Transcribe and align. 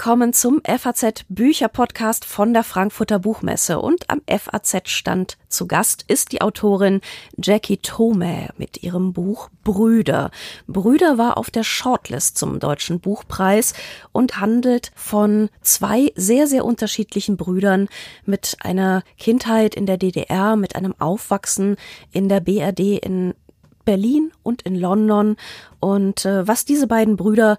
Willkommen 0.00 0.32
zum 0.32 0.62
FAZ 0.64 1.24
Bücher 1.28 1.66
Podcast 1.66 2.24
von 2.24 2.54
der 2.54 2.62
Frankfurter 2.62 3.18
Buchmesse 3.18 3.80
und 3.80 4.08
am 4.08 4.20
FAZ 4.28 4.88
Stand 4.88 5.38
zu 5.48 5.66
Gast 5.66 6.04
ist 6.06 6.30
die 6.30 6.40
Autorin 6.40 7.00
Jackie 7.36 7.78
Tome 7.78 8.50
mit 8.56 8.84
ihrem 8.84 9.12
Buch 9.12 9.50
Brüder. 9.64 10.30
Brüder 10.68 11.18
war 11.18 11.36
auf 11.36 11.50
der 11.50 11.64
Shortlist 11.64 12.38
zum 12.38 12.60
Deutschen 12.60 13.00
Buchpreis 13.00 13.74
und 14.12 14.40
handelt 14.40 14.92
von 14.94 15.50
zwei 15.62 16.12
sehr 16.14 16.46
sehr 16.46 16.64
unterschiedlichen 16.64 17.36
Brüdern 17.36 17.88
mit 18.24 18.56
einer 18.60 19.02
Kindheit 19.18 19.74
in 19.74 19.86
der 19.86 19.96
DDR, 19.96 20.54
mit 20.54 20.76
einem 20.76 20.94
Aufwachsen 21.00 21.74
in 22.12 22.28
der 22.28 22.38
BRD 22.38 23.04
in 23.04 23.34
Berlin 23.84 24.30
und 24.44 24.62
in 24.62 24.76
London 24.76 25.36
und 25.80 26.24
äh, 26.24 26.46
was 26.46 26.64
diese 26.64 26.86
beiden 26.86 27.16
Brüder 27.16 27.56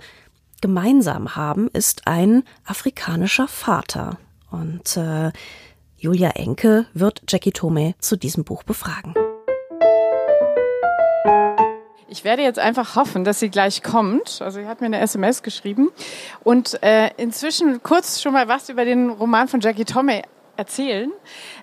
gemeinsam 0.62 1.36
haben, 1.36 1.68
ist 1.70 2.08
ein 2.08 2.44
afrikanischer 2.66 3.48
Vater. 3.48 4.18
Und 4.52 4.98
äh, 4.98 5.32
Julia 5.98 6.30
Enke 6.32 6.85
wird 6.94 7.23
Jackie 7.27 7.52
Tome 7.52 7.95
zu 7.99 8.16
diesem 8.16 8.44
Buch 8.44 8.63
befragen. 8.63 9.13
Ich 12.08 12.23
werde 12.23 12.41
jetzt 12.41 12.58
einfach 12.58 12.95
hoffen, 12.95 13.23
dass 13.23 13.40
sie 13.40 13.49
gleich 13.49 13.84
kommt. 13.84 14.41
Also 14.41 14.59
sie 14.59 14.68
hat 14.68 14.82
mir 14.82 14.88
eine 14.88 14.99
SMS 14.99 15.44
geschrieben 15.44 15.90
und 16.44 16.82
äh, 16.82 17.12
inzwischen 17.18 17.84
kurz 17.84 18.21
schon 18.21 18.34
mal 18.34 18.48
was 18.48 18.70
über 18.70 18.84
den 18.84 19.10
Roman 19.10 19.48
von 19.48 19.60
Jackie 19.60 19.85
Tome 19.85 20.23
erzählen. 20.57 21.12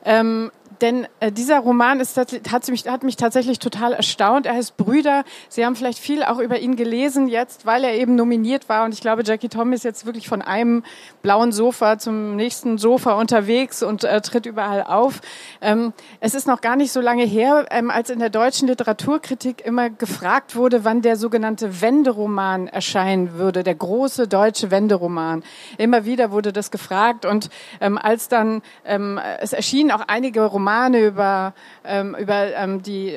Ähm, 0.05 0.53
denn 0.81 1.07
äh, 1.21 1.33
dieser 1.33 1.61
Roman 1.61 2.01
ist, 2.01 2.17
hat, 2.17 2.69
mich, 2.69 2.87
hat 2.89 3.03
mich 3.03 3.17
tatsächlich 3.17 3.59
total 3.59 3.93
erstaunt. 3.93 4.47
Er 4.47 4.55
heißt 4.55 4.77
Brüder. 4.77 5.25
Sie 5.49 5.65
haben 5.65 5.77
vielleicht 5.77 5.99
viel 5.99 6.23
auch 6.23 6.39
über 6.39 6.59
ihn 6.59 6.77
gelesen 6.77 7.29
jetzt, 7.29 7.67
weil 7.67 7.85
er 7.85 7.95
eben 7.95 8.15
nominiert 8.15 8.69
war. 8.69 8.85
Und 8.85 8.93
ich 8.93 9.01
glaube, 9.01 9.23
Jackie 9.25 9.49
Tom 9.49 9.73
ist 9.73 9.85
jetzt 9.85 10.07
wirklich 10.07 10.29
von 10.29 10.43
einem 10.43 10.83
blauen 11.23 11.53
Sofa 11.53 11.99
zum 11.99 12.37
nächsten 12.37 12.79
Sofa 12.79 13.15
unterwegs 13.15 13.83
und 13.83 14.05
äh, 14.05 14.21
tritt 14.21 14.47
überall 14.47 14.83
auf. 14.83 15.21
Ähm, 15.61 15.93
es 16.21 16.35
ist 16.35 16.47
noch 16.47 16.61
gar 16.61 16.77
nicht 16.77 16.93
so 16.93 17.01
lange 17.01 17.25
her, 17.25 17.67
ähm, 17.71 17.91
als 17.91 18.11
in 18.11 18.19
der 18.19 18.31
deutschen 18.31 18.69
Literaturkritik 18.69 19.65
immer 19.65 19.91
gefragt 19.91 20.57
wurde, 20.57 20.85
wann 20.85 21.03
der 21.03 21.17
sogenannte 21.17 21.81
Wenderoman 21.81 22.69
erscheinen 22.69 23.35
würde, 23.35 23.63
der 23.63 23.75
große 23.75 24.29
deutsche 24.29 24.71
Wenderoman. 24.71 25.43
Immer 25.79 26.05
wieder 26.05 26.31
wurde 26.31 26.53
das 26.53 26.71
gefragt. 26.71 27.25
Und 27.25 27.51
ähm, 27.81 27.99
als 27.99 28.29
dann, 28.29 28.63
ähm, 28.85 29.21
es 29.41 29.53
erschienen 29.53 29.91
auch 29.91 30.03
einige 30.07 30.43
Romane, 30.43 30.66
Romane 30.67 31.07
über, 31.07 31.55
ähm, 31.85 32.17
über, 32.19 32.53
ähm, 32.57 32.83
die, 32.83 33.15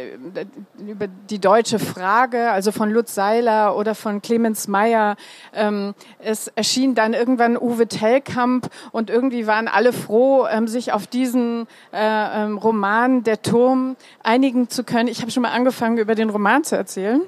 über 0.87 1.07
die 1.07 1.39
deutsche 1.39 1.79
Frage, 1.79 2.51
also 2.51 2.71
von 2.71 2.91
Lutz 2.91 3.15
Seiler 3.15 3.75
oder 3.75 3.95
von 3.95 4.21
Clemens 4.21 4.67
Meyer. 4.67 5.15
Ähm, 5.55 5.95
es 6.19 6.47
erschien 6.49 6.93
dann 6.93 7.15
irgendwann 7.15 7.57
Uwe 7.57 7.87
Tellkamp 7.87 8.69
und 8.91 9.09
irgendwie 9.09 9.47
waren 9.47 9.67
alle 9.67 9.93
froh, 9.93 10.45
ähm, 10.45 10.67
sich 10.67 10.93
auf 10.93 11.07
diesen 11.07 11.65
äh, 11.91 12.43
ähm, 12.43 12.59
Roman 12.59 13.23
Der 13.23 13.41
Turm 13.41 13.95
einigen 14.21 14.69
zu 14.69 14.83
können. 14.83 15.07
Ich 15.07 15.21
habe 15.21 15.31
schon 15.31 15.41
mal 15.41 15.51
angefangen, 15.51 15.97
über 15.97 16.13
den 16.13 16.29
Roman 16.29 16.63
zu 16.63 16.77
erzählen. 16.77 17.21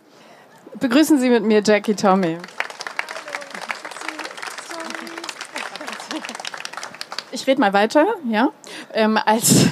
Begrüßen 0.80 1.18
Sie 1.18 1.30
mit 1.30 1.44
mir 1.44 1.62
Jackie 1.64 1.94
Tommy. 1.94 2.36
Ich 7.40 7.46
rede 7.46 7.58
mal 7.58 7.72
weiter, 7.72 8.06
ja. 8.30 8.50
Ähm, 8.92 9.18
als 9.24 9.66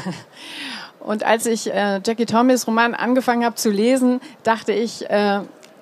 und 1.00 1.22
als 1.22 1.44
ich 1.44 1.70
äh, 1.70 2.00
Jackie 2.02 2.24
Thomas 2.24 2.66
Roman 2.66 2.94
angefangen 2.94 3.44
habe 3.44 3.56
zu 3.56 3.70
lesen, 3.70 4.22
dachte 4.42 4.72
ich, 4.72 5.08
äh, 5.10 5.40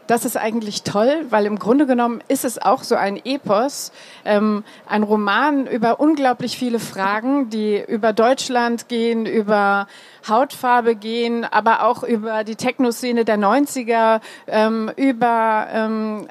das 0.08 0.24
ist 0.24 0.36
eigentlich 0.36 0.82
toll, 0.82 1.26
weil 1.30 1.46
im 1.46 1.60
Grunde 1.60 1.86
genommen 1.86 2.24
ist 2.26 2.44
es 2.44 2.60
auch 2.60 2.82
so 2.82 2.96
ein 2.96 3.20
Epos, 3.24 3.92
ähm, 4.24 4.64
ein 4.88 5.04
Roman 5.04 5.68
über 5.68 6.00
unglaublich 6.00 6.58
viele 6.58 6.80
Fragen, 6.80 7.50
die 7.50 7.80
über 7.86 8.12
Deutschland 8.12 8.88
gehen, 8.88 9.24
über 9.24 9.86
Hautfarbe 10.28 10.96
gehen, 10.96 11.44
aber 11.44 11.84
auch 11.84 12.02
über 12.02 12.42
die 12.42 12.56
Techno-Szene 12.56 13.24
der 13.24 13.38
90er, 13.38 14.20
ähm, 14.48 14.90
über 14.96 15.68
ähm, 15.72 16.26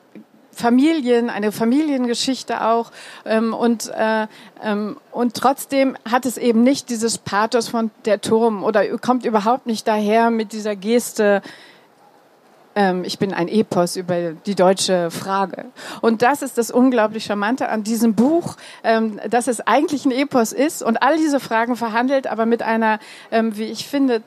Familien, 0.55 1.29
eine 1.29 1.51
Familiengeschichte 1.51 2.65
auch. 2.65 2.91
Ähm, 3.25 3.53
und, 3.53 3.89
äh, 3.89 4.27
ähm, 4.63 4.97
und 5.11 5.35
trotzdem 5.35 5.97
hat 6.09 6.25
es 6.25 6.37
eben 6.37 6.63
nicht 6.63 6.89
dieses 6.89 7.17
Pathos 7.17 7.67
von 7.67 7.91
der 8.05 8.21
Turm 8.21 8.63
oder 8.63 8.85
kommt 8.97 9.25
überhaupt 9.25 9.65
nicht 9.67 9.87
daher 9.87 10.31
mit 10.31 10.53
dieser 10.53 10.75
Geste, 10.75 11.41
ähm, 12.75 13.03
ich 13.03 13.19
bin 13.19 13.33
ein 13.33 13.47
Epos 13.47 13.95
über 13.95 14.31
die 14.31 14.55
deutsche 14.55 15.11
Frage. 15.11 15.65
Und 16.01 16.21
das 16.21 16.41
ist 16.41 16.57
das 16.57 16.71
unglaublich 16.71 17.25
Charmante 17.25 17.69
an 17.69 17.83
diesem 17.83 18.15
Buch, 18.15 18.55
ähm, 18.83 19.19
dass 19.29 19.47
es 19.47 19.61
eigentlich 19.61 20.05
ein 20.05 20.11
Epos 20.11 20.53
ist 20.53 20.83
und 20.83 21.01
all 21.01 21.17
diese 21.17 21.39
Fragen 21.39 21.75
verhandelt, 21.75 22.27
aber 22.27 22.45
mit 22.45 22.61
einer, 22.61 22.99
ähm, 23.31 23.57
wie 23.57 23.65
ich 23.65 23.87
finde, 23.87 24.21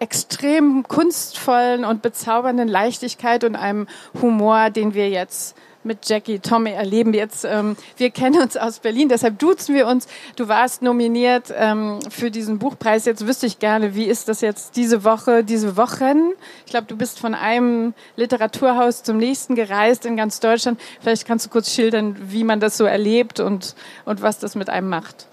extrem 0.00 0.82
kunstvollen 0.88 1.84
und 1.84 2.02
bezaubernden 2.02 2.66
Leichtigkeit 2.66 3.44
und 3.44 3.54
einem 3.54 3.86
Humor, 4.20 4.70
den 4.70 4.94
wir 4.94 5.08
jetzt 5.08 5.56
mit 5.84 6.08
Jackie 6.08 6.38
Tommy 6.38 6.70
erleben. 6.70 7.14
Jetzt, 7.14 7.44
ähm, 7.44 7.76
wir 7.96 8.10
kennen 8.10 8.40
uns 8.40 8.56
aus 8.56 8.78
Berlin, 8.78 9.08
deshalb 9.08 9.38
duzen 9.38 9.74
wir 9.74 9.86
uns. 9.86 10.06
Du 10.36 10.48
warst 10.48 10.82
nominiert 10.82 11.52
ähm, 11.56 11.98
für 12.10 12.30
diesen 12.30 12.58
Buchpreis. 12.58 13.04
Jetzt 13.04 13.26
wüsste 13.26 13.46
ich 13.46 13.58
gerne, 13.58 13.94
wie 13.94 14.04
ist 14.04 14.28
das 14.28 14.40
jetzt 14.40 14.76
diese 14.76 15.04
Woche, 15.04 15.44
diese 15.44 15.76
Wochen? 15.76 16.32
Ich 16.66 16.70
glaube, 16.70 16.86
du 16.86 16.96
bist 16.96 17.18
von 17.18 17.34
einem 17.34 17.94
Literaturhaus 18.16 19.02
zum 19.02 19.16
nächsten 19.16 19.54
gereist 19.54 20.06
in 20.06 20.16
ganz 20.16 20.40
Deutschland. 20.40 20.80
Vielleicht 21.00 21.26
kannst 21.26 21.46
du 21.46 21.50
kurz 21.50 21.70
schildern, 21.72 22.16
wie 22.28 22.44
man 22.44 22.60
das 22.60 22.76
so 22.76 22.84
erlebt 22.84 23.40
und, 23.40 23.74
und 24.04 24.22
was 24.22 24.38
das 24.38 24.54
mit 24.54 24.70
einem 24.70 24.88
macht. 24.88 25.26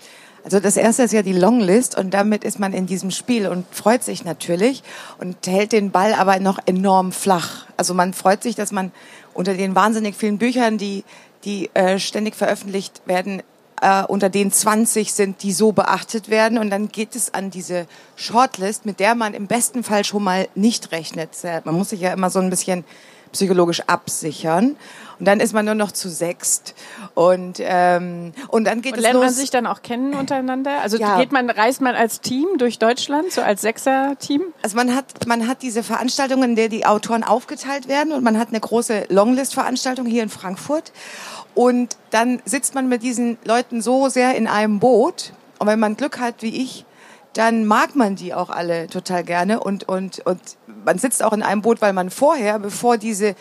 Also 0.44 0.60
das 0.60 0.78
erste 0.78 1.04
ist 1.04 1.12
ja 1.12 1.22
die 1.22 1.34
Longlist 1.34 1.98
und 1.98 2.14
damit 2.14 2.44
ist 2.44 2.60
man 2.60 2.74
in 2.74 2.86
diesem 2.86 3.12
Spiel 3.12 3.48
und 3.48 3.66
freut 3.72 4.04
sich 4.04 4.24
natürlich 4.24 4.84
und 5.18 5.36
hält 5.46 5.72
den 5.72 5.92
Ball 5.92 6.14
aber 6.14 6.40
noch 6.40 6.60
enorm 6.66 7.12
flach. 7.12 7.66
Also 7.78 7.94
man 7.94 8.14
freut 8.14 8.44
sich, 8.44 8.56
dass 8.56 8.72
man 8.72 8.92
unter 9.40 9.54
den 9.54 9.74
wahnsinnig 9.74 10.18
vielen 10.18 10.38
Büchern, 10.38 10.78
die, 10.78 11.06
die 11.46 11.70
äh, 11.74 11.98
ständig 11.98 12.36
veröffentlicht 12.36 13.02
werden, 13.06 13.42
äh, 13.82 14.04
unter 14.04 14.30
den 14.30 14.52
20 14.52 15.14
sind, 15.14 15.44
die 15.44 15.54
so 15.54 15.72
beachtet 15.72 16.28
werden. 16.28 16.58
Und 16.58 16.70
dann 16.70 16.90
geht 16.90 17.16
es 17.16 17.34
an 17.34 17.50
diese 17.50 17.88
Shortlist, 18.18 18.86
mit 18.86 19.00
der 19.00 19.16
man 19.16 19.34
im 19.34 19.48
besten 19.48 19.82
Fall 19.86 20.04
schon 20.04 20.26
mal 20.26 20.50
nicht 20.56 20.92
rechnet. 20.92 21.30
Man 21.64 21.74
muss 21.74 21.92
sich 21.92 22.02
ja 22.02 22.12
immer 22.12 22.30
so 22.30 22.40
ein 22.40 22.50
bisschen 22.50 22.84
psychologisch 23.32 23.82
absichern. 23.88 24.76
Und 25.20 25.28
dann 25.28 25.42
ist 25.42 25.54
man 25.54 25.66
nur 25.66 25.76
noch 25.76 25.92
zu 25.92 26.10
sechst. 26.10 26.76
Und, 27.14 27.58
ähm, 27.60 28.32
und 28.48 28.64
dann 28.64 28.82
geht 28.82 28.94
und 28.94 29.00
es 29.00 29.04
lernt 29.04 29.16
los. 29.16 29.26
man 29.26 29.34
sich 29.34 29.50
dann 29.50 29.68
auch 29.68 29.82
kennen 29.82 30.14
untereinander? 30.14 30.80
Also 30.82 30.98
ja. 30.98 31.18
geht 31.20 31.34
man, 31.34 31.50
reist 31.50 31.82
man 31.82 31.94
als 31.94 32.22
Team 32.22 32.48
durch 32.58 32.80
Deutschland, 32.80 33.32
so 33.32 33.42
als 33.42 33.62
Sechser-Team? 33.62 34.42
Also 34.62 34.78
man 34.78 34.96
hat, 34.96 35.28
man 35.28 35.46
hat 35.48 35.62
diese 35.62 35.84
Veranstaltungen, 35.84 36.52
in 36.52 36.56
der 36.56 36.70
die 36.70 36.86
Autoren 36.86 37.26
aufgeteilt 37.26 37.90
werden 37.90 38.14
und 38.14 38.24
man 38.24 38.40
hat 38.40 38.50
eine 38.50 38.62
große 38.62 39.08
Longlist-Veranstaltung 39.10 40.06
hier 40.06 40.24
in 40.24 40.30
Frankfurt. 40.30 40.94
Und 41.54 41.98
dann 42.12 42.42
sitzt 42.46 42.74
man 42.74 42.88
mit 42.88 43.04
diesen 43.04 43.38
Leuten 43.44 43.82
so 43.82 44.08
sehr 44.08 44.36
in 44.36 44.48
einem 44.48 44.80
Boot. 44.80 45.34
Und 45.58 45.68
wenn 45.68 45.80
man 45.80 45.98
Glück 45.98 46.20
hat, 46.20 46.36
wie 46.40 46.64
ich, 46.64 46.86
dann 47.34 47.66
mag 47.66 47.96
man 47.96 48.16
die 48.16 48.34
auch 48.34 48.50
alle 48.50 48.88
total 48.88 49.24
gerne 49.24 49.60
und, 49.60 49.88
und, 49.88 50.20
und 50.26 50.40
man 50.86 50.98
sitzt 50.98 51.24
auch 51.24 51.34
in 51.34 51.44
einem 51.44 51.62
Boot, 51.62 51.82
weil 51.82 51.94
man 51.94 52.10
vorher, 52.10 52.60
bevor 52.60 52.98
diese 52.98 53.36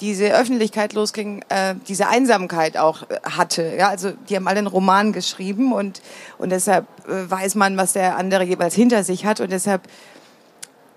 diese 0.00 0.34
Öffentlichkeit 0.34 0.94
losging, 0.94 1.44
äh, 1.48 1.74
diese 1.86 2.08
Einsamkeit 2.08 2.76
auch 2.76 3.02
äh, 3.08 3.20
hatte. 3.22 3.74
Ja, 3.78 3.88
also 3.88 4.10
die 4.28 4.36
haben 4.36 4.48
alle 4.48 4.58
einen 4.58 4.66
Roman 4.66 5.12
geschrieben 5.12 5.72
und 5.72 6.02
und 6.38 6.50
deshalb 6.50 6.86
äh, 7.06 7.30
weiß 7.30 7.54
man, 7.54 7.76
was 7.76 7.92
der 7.92 8.16
andere 8.16 8.44
jeweils 8.44 8.74
hinter 8.74 9.04
sich 9.04 9.24
hat 9.24 9.40
und 9.40 9.52
deshalb 9.52 9.82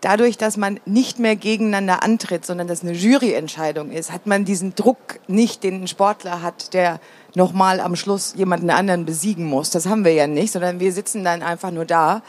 dadurch, 0.01 0.38
dass 0.38 0.57
man 0.57 0.80
nicht 0.86 1.19
mehr 1.19 1.36
gegeneinander 1.36 2.03
antritt, 2.03 2.45
sondern 2.45 2.68
dass 2.68 2.81
eine 2.81 2.94
Juryentscheidung 2.94 3.91
ist, 3.91 4.12
hat 4.12 4.25
man 4.25 4.45
diesen 4.45 4.75
Druck 4.75 5.19
nicht, 5.27 5.63
den 5.63 5.83
ein 5.83 5.88
Sportler 5.88 6.41
hat, 6.41 6.74
der 6.74 7.00
nochmal 7.35 7.79
am 7.79 7.95
Schluss 7.95 8.33
jemanden 8.35 8.69
anderen 8.69 9.05
besiegen 9.05 9.45
muss. 9.45 9.69
Das 9.69 9.87
haben 9.87 10.03
wir 10.05 10.13
ja 10.13 10.27
nicht, 10.27 10.51
sondern 10.51 10.79
wir 10.79 10.91
sitzen 10.91 11.23
dann 11.23 11.41
einfach 11.41 11.71
nur 11.71 11.85
da 11.85 12.21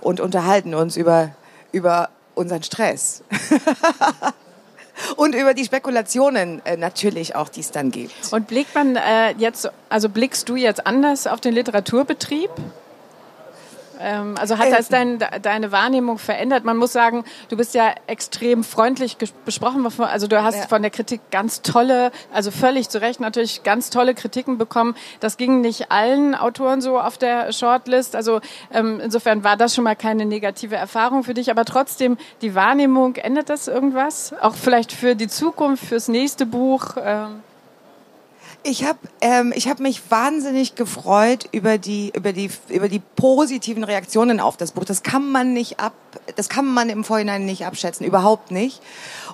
und 0.00 0.20
unterhalten 0.20 0.74
uns 0.74 0.96
über 0.96 1.30
über 1.72 2.08
unseren 2.34 2.62
Stress. 2.62 3.22
und 5.16 5.34
über 5.34 5.54
die 5.54 5.64
Spekulationen 5.64 6.64
äh, 6.64 6.76
natürlich 6.76 7.34
auch, 7.34 7.48
die 7.48 7.60
es 7.60 7.70
dann 7.72 7.90
gibt. 7.90 8.32
Und 8.32 8.46
blickt 8.46 8.74
man 8.74 8.96
äh, 8.96 9.32
jetzt, 9.38 9.68
also 9.88 10.08
blickst 10.08 10.48
du 10.48 10.56
jetzt 10.56 10.86
anders 10.86 11.26
auf 11.26 11.40
den 11.40 11.54
Literaturbetrieb? 11.54 12.50
Ähm, 14.00 14.34
also 14.38 14.58
hat 14.58 14.72
das 14.72 14.88
dein, 14.88 15.18
deine 15.42 15.72
Wahrnehmung 15.72 16.18
verändert? 16.18 16.64
Man 16.64 16.76
muss 16.76 16.92
sagen, 16.92 17.24
du 17.48 17.56
bist 17.56 17.74
ja 17.74 17.94
extrem 18.06 18.64
freundlich 18.64 19.16
besprochen. 19.44 19.86
Also 20.00 20.26
du 20.26 20.42
hast 20.42 20.56
ja. 20.56 20.66
von 20.66 20.82
der 20.82 20.90
Kritik 20.90 21.20
ganz 21.30 21.62
tolle, 21.62 22.10
also 22.32 22.50
völlig 22.50 22.88
zu 22.88 23.00
Recht 23.00 23.20
natürlich 23.20 23.62
ganz 23.62 23.90
tolle 23.90 24.14
Kritiken 24.14 24.58
bekommen. 24.58 24.94
Das 25.20 25.36
ging 25.36 25.60
nicht 25.60 25.90
allen 25.90 26.34
Autoren 26.34 26.80
so 26.80 26.98
auf 26.98 27.18
der 27.18 27.52
Shortlist. 27.52 28.16
Also 28.16 28.40
ähm, 28.72 29.00
insofern 29.02 29.44
war 29.44 29.56
das 29.56 29.74
schon 29.74 29.84
mal 29.84 29.96
keine 29.96 30.26
negative 30.26 30.76
Erfahrung 30.76 31.24
für 31.24 31.34
dich. 31.34 31.50
Aber 31.50 31.64
trotzdem, 31.64 32.16
die 32.42 32.54
Wahrnehmung, 32.54 33.16
ändert 33.16 33.48
das 33.48 33.68
irgendwas? 33.68 34.34
Auch 34.40 34.54
vielleicht 34.54 34.92
für 34.92 35.14
die 35.14 35.28
Zukunft, 35.28 35.84
fürs 35.84 36.08
nächste 36.08 36.46
Buch? 36.46 36.96
Ähm 37.02 37.42
Ich 38.66 38.82
habe 38.86 38.98
ähm, 39.20 39.52
ich 39.54 39.68
hab 39.68 39.78
mich 39.78 40.10
wahnsinnig 40.10 40.74
gefreut 40.74 41.50
über 41.52 41.76
die, 41.76 42.10
über, 42.16 42.32
die, 42.32 42.48
über 42.70 42.88
die 42.88 42.98
positiven 42.98 43.84
Reaktionen 43.84 44.40
auf 44.40 44.56
das 44.56 44.72
Buch. 44.72 44.86
Das 44.86 45.02
kann 45.02 45.30
man 45.30 45.52
nicht 45.52 45.80
ab, 45.80 45.92
das 46.36 46.48
kann 46.48 46.64
man 46.64 46.88
im 46.88 47.04
Vorhinein 47.04 47.44
nicht 47.44 47.66
abschätzen, 47.66 48.06
überhaupt 48.06 48.50
nicht. 48.50 48.80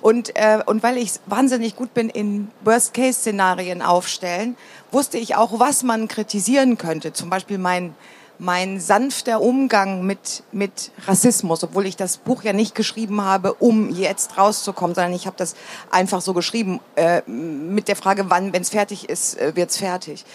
Und, 0.01 0.35
äh, 0.35 0.61
und 0.65 0.83
weil 0.83 0.97
ich 0.97 1.13
wahnsinnig 1.27 1.77
gut 1.77 1.93
bin 1.93 2.09
in 2.09 2.51
Worst-Case-Szenarien 2.65 3.81
aufstellen, 3.81 4.57
wusste 4.91 5.17
ich 5.17 5.37
auch, 5.37 5.61
was 5.61 5.83
man 5.83 6.09
kritisieren 6.09 6.77
könnte. 6.77 7.13
Zum 7.13 7.29
Beispiel 7.29 7.57
mein 7.57 7.95
mein 8.41 8.79
sanfter 8.79 9.39
Umgang 9.39 10.03
mit, 10.03 10.41
mit 10.51 10.91
Rassismus, 11.05 11.63
obwohl 11.63 11.85
ich 11.85 11.95
das 11.95 12.17
Buch 12.17 12.41
ja 12.41 12.53
nicht 12.53 12.73
geschrieben 12.73 13.21
habe, 13.21 13.53
um 13.53 13.91
jetzt 13.91 14.35
rauszukommen, 14.35 14.95
sondern 14.95 15.13
ich 15.13 15.27
habe 15.27 15.37
das 15.37 15.53
einfach 15.91 16.21
so 16.21 16.33
geschrieben 16.33 16.79
äh, 16.95 17.21
mit 17.29 17.87
der 17.87 17.95
Frage, 17.95 18.31
wann, 18.31 18.51
wenn 18.51 18.63
es 18.63 18.69
fertig 18.69 19.09
ist, 19.09 19.39
äh, 19.39 19.55
wird's 19.55 19.77
fertig. 19.77 20.25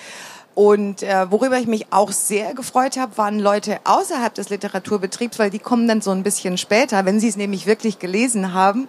Und 0.54 1.02
äh, 1.02 1.30
worüber 1.32 1.58
ich 1.58 1.66
mich 1.66 1.86
auch 1.90 2.12
sehr 2.12 2.54
gefreut 2.54 2.96
habe, 2.96 3.18
waren 3.18 3.40
Leute 3.40 3.80
außerhalb 3.82 4.32
des 4.32 4.50
Literaturbetriebs, 4.50 5.40
weil 5.40 5.50
die 5.50 5.58
kommen 5.58 5.88
dann 5.88 6.00
so 6.00 6.12
ein 6.12 6.22
bisschen 6.22 6.58
später, 6.58 7.06
wenn 7.06 7.18
sie 7.18 7.28
es 7.28 7.36
nämlich 7.36 7.66
wirklich 7.66 7.98
gelesen 7.98 8.54
haben. 8.54 8.88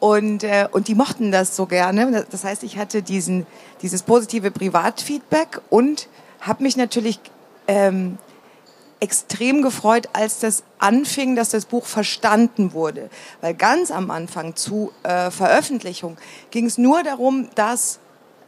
Und, 0.00 0.42
äh, 0.42 0.66
und 0.72 0.88
die 0.88 0.96
mochten 0.96 1.30
das 1.30 1.54
so 1.54 1.66
gerne. 1.66 2.26
Das 2.28 2.42
heißt, 2.42 2.64
ich 2.64 2.76
hatte 2.76 3.02
diesen, 3.02 3.46
dieses 3.82 4.02
positive 4.02 4.50
Privatfeedback 4.50 5.60
und 5.70 6.08
habe 6.40 6.64
mich 6.64 6.76
natürlich 6.76 7.20
ähm, 7.68 8.18
extrem 9.00 9.62
gefreut, 9.62 10.08
als 10.12 10.40
das 10.40 10.62
anfing, 10.78 11.36
dass 11.36 11.50
das 11.50 11.66
Buch 11.66 11.86
verstanden 11.86 12.72
wurde. 12.72 13.10
Weil 13.40 13.54
ganz 13.54 13.90
am 13.90 14.10
Anfang 14.10 14.56
zu 14.56 14.92
äh, 15.02 15.30
Veröffentlichung 15.30 16.16
ging 16.50 16.66
es 16.66 16.78
nur 16.78 17.02
darum, 17.02 17.48
das 17.54 18.00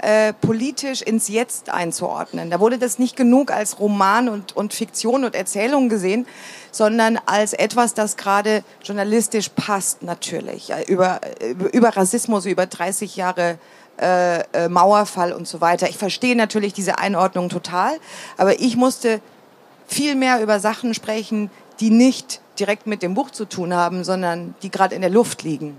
äh, 0.03 0.33
politisch 0.33 1.03
ins 1.03 1.29
Jetzt 1.29 1.69
einzuordnen. 1.69 2.51
Da 2.51 2.59
wurde 2.59 2.79
das 2.79 2.99
nicht 2.99 3.17
genug 3.17 3.51
als 3.51 3.79
Roman 3.79 4.29
und, 4.29 4.57
und 4.57 4.73
Fiktion 4.73 5.25
und 5.25 5.35
Erzählung 5.35 5.89
gesehen, 5.89 6.27
sondern 6.73 7.19
als 7.27 7.53
etwas, 7.53 7.93
das 7.93 8.17
gerade 8.17 8.65
journalistisch 8.83 9.51
passt 9.51 10.03
natürlich. 10.03 10.73
Über, 10.89 11.21
über 11.73 11.91
Rassismus, 11.91 12.47
über 12.47 12.67
30 12.67 13.17
Jahre 13.17 13.59
äh, 14.01 14.41
äh, 14.55 14.69
Mauerfall 14.71 15.35
und 15.35 15.47
so 15.47 15.61
weiter. 15.61 15.91
Ich 15.91 15.99
verstehe 15.99 16.35
natürlich 16.35 16.73
diese 16.73 16.99
Einordnung 16.99 17.51
total, 17.51 17.99
aber 18.39 18.59
ich 18.59 18.77
musste 18.77 19.21
viel 19.91 20.15
mehr 20.15 20.41
über 20.41 20.61
Sachen 20.61 20.95
sprechen, 20.95 21.51
die 21.81 21.91
nicht 21.91 22.41
direkt 22.59 22.87
mit 22.87 23.03
dem 23.03 23.15
Buch 23.15 23.31
zu 23.31 23.45
tun 23.45 23.75
haben, 23.75 24.05
sondern 24.05 24.55
die 24.63 24.71
gerade 24.71 24.95
in 24.95 25.01
der 25.01 25.11
Luft 25.11 25.43
liegen. 25.43 25.77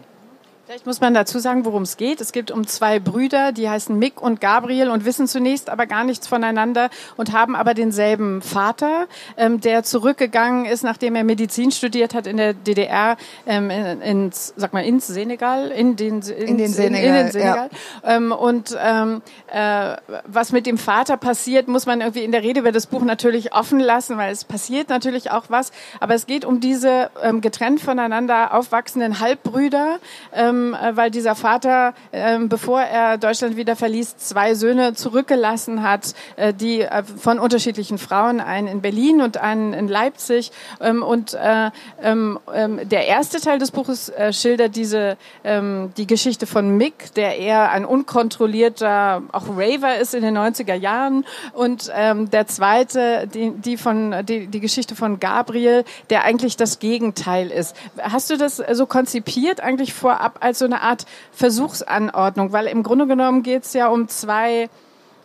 Vielleicht 0.72 0.86
muss 0.86 1.02
man 1.02 1.14
dazu 1.14 1.38
sagen, 1.40 1.66
worum 1.66 1.82
es 1.82 1.98
geht. 1.98 2.22
Es 2.22 2.32
geht 2.32 2.50
um 2.50 2.66
zwei 2.66 3.02
Brüder, 3.02 3.52
die 3.52 3.70
heißen 3.70 4.00
Mick 4.00 4.22
und 4.22 4.40
Gabriel 4.40 4.90
und 4.90 5.04
wissen 5.04 5.28
zunächst 5.28 5.70
aber 5.70 5.86
gar 5.86 6.06
nichts 6.06 6.28
voneinander 6.28 6.90
und 7.18 7.34
haben 7.34 7.58
aber 7.58 7.74
denselben 7.74 8.42
Vater, 8.42 9.08
ähm, 9.36 9.60
der 9.60 9.84
zurückgegangen 9.84 10.64
ist, 10.64 10.86
nachdem 10.86 11.16
er 11.16 11.26
Medizin 11.26 11.72
studiert 11.72 12.14
hat 12.14 12.26
in 12.26 12.38
der 12.38 12.54
DDR, 12.54 13.18
ähm, 13.46 13.70
ins, 13.70 14.54
sag 14.56 14.72
mal, 14.72 14.86
ins 14.86 15.08
Senegal, 15.08 15.72
in 15.72 15.98
den, 15.98 16.20
ins, 16.20 16.30
in 16.30 16.58
den 16.58 16.72
Senegal. 16.72 17.04
In, 17.04 17.10
in 17.10 17.16
den 17.16 17.32
Senegal. 17.34 17.70
Ja. 18.06 18.16
Ähm, 18.16 18.32
und 18.32 18.78
ähm, 18.82 19.22
äh, 19.52 19.98
was 20.26 20.54
mit 20.54 20.66
dem 20.68 20.78
Vater 20.78 21.18
passiert, 21.18 21.68
muss 21.68 21.86
man 21.86 22.00
irgendwie 22.00 22.24
in 22.24 22.32
der 22.32 22.44
Rede 22.44 22.62
über 22.62 22.72
das 22.72 22.88
Buch 22.88 23.02
natürlich 23.02 23.54
offen 23.54 23.82
lassen, 23.82 24.16
weil 24.16 24.32
es 24.32 24.46
passiert 24.46 24.88
natürlich 24.88 25.32
auch 25.32 25.50
was. 25.50 25.74
Aber 26.00 26.16
es 26.16 26.28
geht 26.28 26.46
um 26.46 26.62
diese 26.62 27.10
ähm, 27.22 27.42
getrennt 27.42 27.82
voneinander 27.82 28.54
aufwachsenden 28.54 29.20
Halbbrüder. 29.20 30.00
Ähm, 30.34 30.61
ähm, 30.62 30.74
äh, 30.74 30.96
weil 30.96 31.12
dieser 31.12 31.36
Vater, 31.36 31.94
ähm, 32.12 32.50
bevor 32.50 32.82
er 32.82 33.18
Deutschland 33.18 33.56
wieder 33.58 33.76
verließ, 33.76 34.18
zwei 34.18 34.54
Söhne 34.56 34.94
zurückgelassen 34.94 35.84
hat, 35.84 36.14
äh, 36.36 36.54
die 36.54 36.82
äh, 36.82 37.04
von 37.04 37.40
unterschiedlichen 37.40 37.98
Frauen, 37.98 38.40
einen 38.40 38.68
in 38.68 38.82
Berlin 38.82 39.22
und 39.22 39.38
einen 39.38 39.74
in 39.74 39.88
Leipzig. 39.88 40.52
Ähm, 40.80 41.04
und 41.04 41.34
äh, 41.34 41.72
ähm, 42.02 42.40
ähm, 42.54 42.80
der 42.88 43.08
erste 43.08 43.40
Teil 43.40 43.60
des 43.60 43.72
Buches 43.72 44.10
äh, 44.10 44.34
schildert 44.34 44.76
diese 44.76 45.18
ähm, 45.44 45.92
die 45.98 46.08
Geschichte 46.08 46.48
von 46.48 46.78
Mick, 46.78 47.14
der 47.16 47.38
eher 47.38 47.72
ein 47.72 47.86
unkontrollierter, 47.86 49.24
auch 49.32 49.48
Raver 49.50 49.98
ist 49.98 50.14
in 50.14 50.22
den 50.22 50.38
90er 50.38 50.76
Jahren. 50.76 51.26
Und 51.54 51.92
ähm, 51.96 52.30
der 52.30 52.48
zweite, 52.48 53.28
die, 53.28 53.52
die 53.52 53.78
von 53.78 54.26
die, 54.26 54.48
die 54.48 54.60
Geschichte 54.60 54.96
von 54.96 55.20
Gabriel, 55.20 55.84
der 56.10 56.24
eigentlich 56.24 56.58
das 56.58 56.80
Gegenteil 56.80 57.50
ist. 57.50 57.76
Hast 58.02 58.30
du 58.30 58.38
das 58.38 58.62
so 58.72 58.86
konzipiert 58.86 59.62
eigentlich 59.62 59.94
vorab 59.94 60.40
als 60.52 60.60
so 60.60 60.66
eine 60.66 60.82
Art 60.82 61.06
Versuchsanordnung, 61.32 62.52
weil 62.52 62.68
im 62.68 62.84
Grunde 62.84 63.08
genommen 63.08 63.42
geht 63.42 63.64
es 63.64 63.74
ja 63.74 63.88
um 63.88 64.08
zwei 64.10 64.70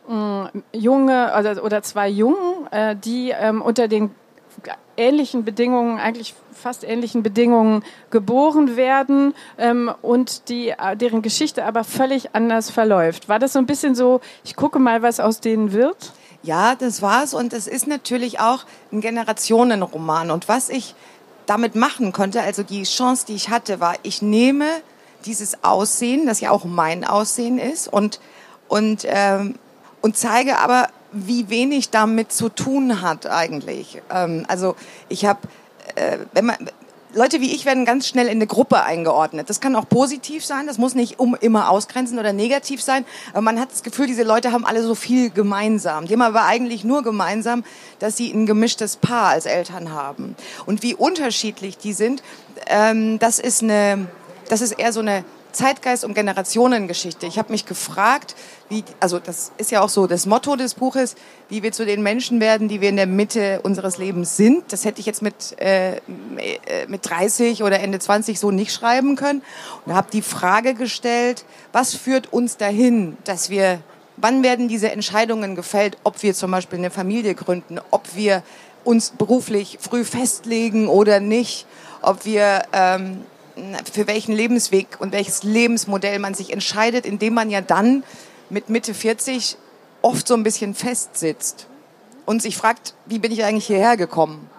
mh, 0.09 0.51
mm, 0.53 0.63
junge 0.73 1.33
oder, 1.39 1.65
oder 1.65 1.83
zwei 1.83 2.09
Jungen, 2.09 2.67
äh, 2.71 2.95
die 2.97 3.31
ähm, 3.31 3.61
unter 3.61 3.89
den 3.89 4.11
ähnlichen 4.97 5.45
Bedingungen, 5.45 5.99
eigentlich 5.99 6.35
fast 6.53 6.85
ähnlichen 6.85 7.23
Bedingungen 7.23 7.85
geboren 8.11 8.77
werden 8.77 9.35
ähm, 9.59 9.93
und 10.01 10.49
die, 10.49 10.71
äh, 10.71 10.97
deren 10.97 11.21
Geschichte 11.23 11.65
aber 11.65 11.85
völlig 11.85 12.35
anders 12.35 12.71
verläuft. 12.71 13.29
War 13.29 13.39
das 13.39 13.53
so 13.53 13.59
ein 13.59 13.67
bisschen 13.67 13.95
so, 13.95 14.21
ich 14.45 14.57
gucke 14.57 14.79
mal, 14.79 15.03
was 15.03 15.21
aus 15.21 15.41
denen 15.41 15.73
wird? 15.73 16.13
Ja, 16.43 16.77
das 16.77 17.03
war's. 17.03 17.35
Und 17.35 17.53
es 17.53 17.67
ist 17.67 17.87
natürlich 17.87 18.41
auch 18.41 18.65
ein 18.93 19.01
Generationenroman. 19.01 20.31
Und 20.31 20.49
was 20.49 20.71
ich 20.71 20.95
damit 21.47 21.75
machen 21.75 22.13
konnte, 22.13 22.41
also 22.41 22.63
die 22.63 22.85
Chance, 22.85 23.27
die 23.27 23.35
ich 23.35 23.51
hatte, 23.51 23.81
war, 23.81 23.95
ich 24.03 24.23
nehme 24.23 24.67
dieses 25.27 25.63
Aussehen, 25.63 26.27
das 26.27 26.41
ja 26.41 26.51
auch 26.51 26.65
mein 26.65 27.05
Aussehen 27.05 27.59
ist, 27.59 27.89
und, 27.89 28.21
und, 28.69 29.05
ähm, 29.07 29.57
und 30.01 30.17
zeige 30.17 30.59
aber, 30.59 30.89
wie 31.13 31.49
wenig 31.49 31.91
damit 31.91 32.33
zu 32.33 32.49
tun 32.49 33.01
hat 33.01 33.27
eigentlich. 33.27 34.03
Ähm, 34.11 34.45
also 34.49 34.77
ich 35.09 35.25
habe, 35.25 35.41
äh, 35.95 36.19
wenn 36.33 36.47
man 36.47 36.57
Leute 37.17 37.41
wie 37.41 37.55
ich 37.55 37.65
werden 37.65 37.87
ganz 37.87 38.07
schnell 38.07 38.27
in 38.27 38.33
eine 38.33 38.47
Gruppe 38.47 38.83
eingeordnet. 38.83 39.49
Das 39.49 39.61
kann 39.61 39.75
auch 39.75 39.89
positiv 39.89 40.45
sein, 40.45 40.67
das 40.67 40.77
muss 40.77 40.95
nicht 40.95 41.19
um 41.19 41.35
immer 41.35 41.71
ausgrenzen 41.71 42.19
oder 42.19 42.35
negativ 42.35 42.83
sein, 42.83 43.07
aber 43.33 43.41
man 43.41 43.59
hat 43.59 43.73
das 43.73 43.83
Gefühl, 43.83 44.07
diese 44.07 44.23
Leute 44.23 44.53
haben 44.53 44.67
alle 44.67 44.83
so 44.83 44.95
viel 44.95 45.31
gemeinsam. 45.31 46.07
Die 46.07 46.13
haben 46.13 46.21
aber 46.21 46.45
eigentlich 46.45 46.85
nur 46.85 47.03
gemeinsam, 47.03 47.65
dass 48.01 48.19
sie 48.19 48.31
ein 48.31 48.45
gemischtes 48.45 48.97
Paar 48.97 49.29
als 49.29 49.47
Eltern 49.47 49.93
haben. 49.93 50.37
Und 50.67 50.83
wie 50.83 50.95
unterschiedlich 50.95 51.79
die 51.79 51.95
sind, 51.95 52.23
ähm, 52.67 53.19
das 53.19 53.39
ist 53.39 53.63
eine 53.63 54.09
das 54.49 54.61
ist 54.61 54.73
eher 54.73 54.93
so 54.93 55.01
eine 55.01 55.25
Zeitgeist- 55.53 56.05
und 56.05 56.15
Generationengeschichte. 56.15 57.27
Ich 57.27 57.39
habe 57.39 57.51
mich 57.51 57.65
gefragt, 57.65 58.37
wie, 58.69 58.85
also 59.01 59.19
das 59.19 59.53
ist 59.57 59.71
ja 59.71 59.81
auch 59.81 59.89
so 59.89 60.07
das 60.07 60.27
Motto 60.27 60.55
des 60.55 60.75
Buches, 60.75 61.17
wie 61.49 61.63
wir 61.63 61.73
zu 61.73 61.87
den 61.87 62.03
Menschen 62.03 62.41
werden, 62.41 62.69
die 62.69 62.81
wir 62.81 62.91
in 62.91 62.97
der 62.97 63.07
Mitte 63.07 63.61
unseres 63.63 63.97
Lebens 63.97 64.37
sind. 64.37 64.73
Das 64.73 64.85
hätte 64.85 65.01
ich 65.01 65.07
jetzt 65.07 65.23
mit, 65.23 65.59
äh, 65.59 66.01
mit 66.89 67.09
30 67.09 67.63
oder 67.63 67.81
Ende 67.81 67.99
20 67.99 68.39
so 68.39 68.51
nicht 68.51 68.73
schreiben 68.73 69.17
können. 69.17 69.43
Und 69.87 69.95
habe 69.95 70.09
die 70.13 70.23
Frage 70.23 70.75
gestellt, 70.75 71.45
was 71.73 71.95
führt 71.95 72.33
uns 72.33 72.59
dahin, 72.59 73.17
dass 73.25 73.49
wir, 73.49 73.81
wann 74.19 74.43
werden 74.43 74.69
diese 74.69 74.93
Entscheidungen 74.93 75.57
gefällt, 75.57 75.97
ob 76.05 76.23
wir 76.23 76.35
zum 76.35 76.51
Beispiel 76.51 76.79
eine 76.79 76.91
Familie 76.91 77.35
gründen, 77.35 77.81
ob 77.91 78.15
wir 78.15 78.43
uns 78.85 79.11
beruflich 79.11 79.79
früh 79.81 80.05
festlegen 80.05 80.89
oder 80.89 81.19
nicht, 81.19 81.67
ob 82.03 82.25
wir 82.25 82.63
ähm, 82.73 83.25
für 83.93 84.07
welchen 84.07 84.35
Lebensweg 84.35 84.99
und 84.99 85.13
welches 85.13 85.43
Lebensmodell 85.43 86.19
man 86.19 86.35
sich 86.35 86.53
entscheidet, 86.53 87.07
indem 87.07 87.35
man 87.35 87.51
ja 87.51 87.61
dann 87.61 88.05
mit 88.51 88.69
Mitte 88.69 88.95
40 88.95 89.57
oft 90.03 90.29
so 90.29 90.35
ein 90.35 90.43
bisschen 90.43 90.75
festsitzt 90.75 91.67
und 92.27 92.43
sich 92.43 92.57
fragt, 92.57 92.95
wie 93.07 93.19
bin 93.19 93.33
ich 93.33 93.45
eigentlich 93.45 93.67
hierher 93.67 93.97
gekommen? 93.97 94.51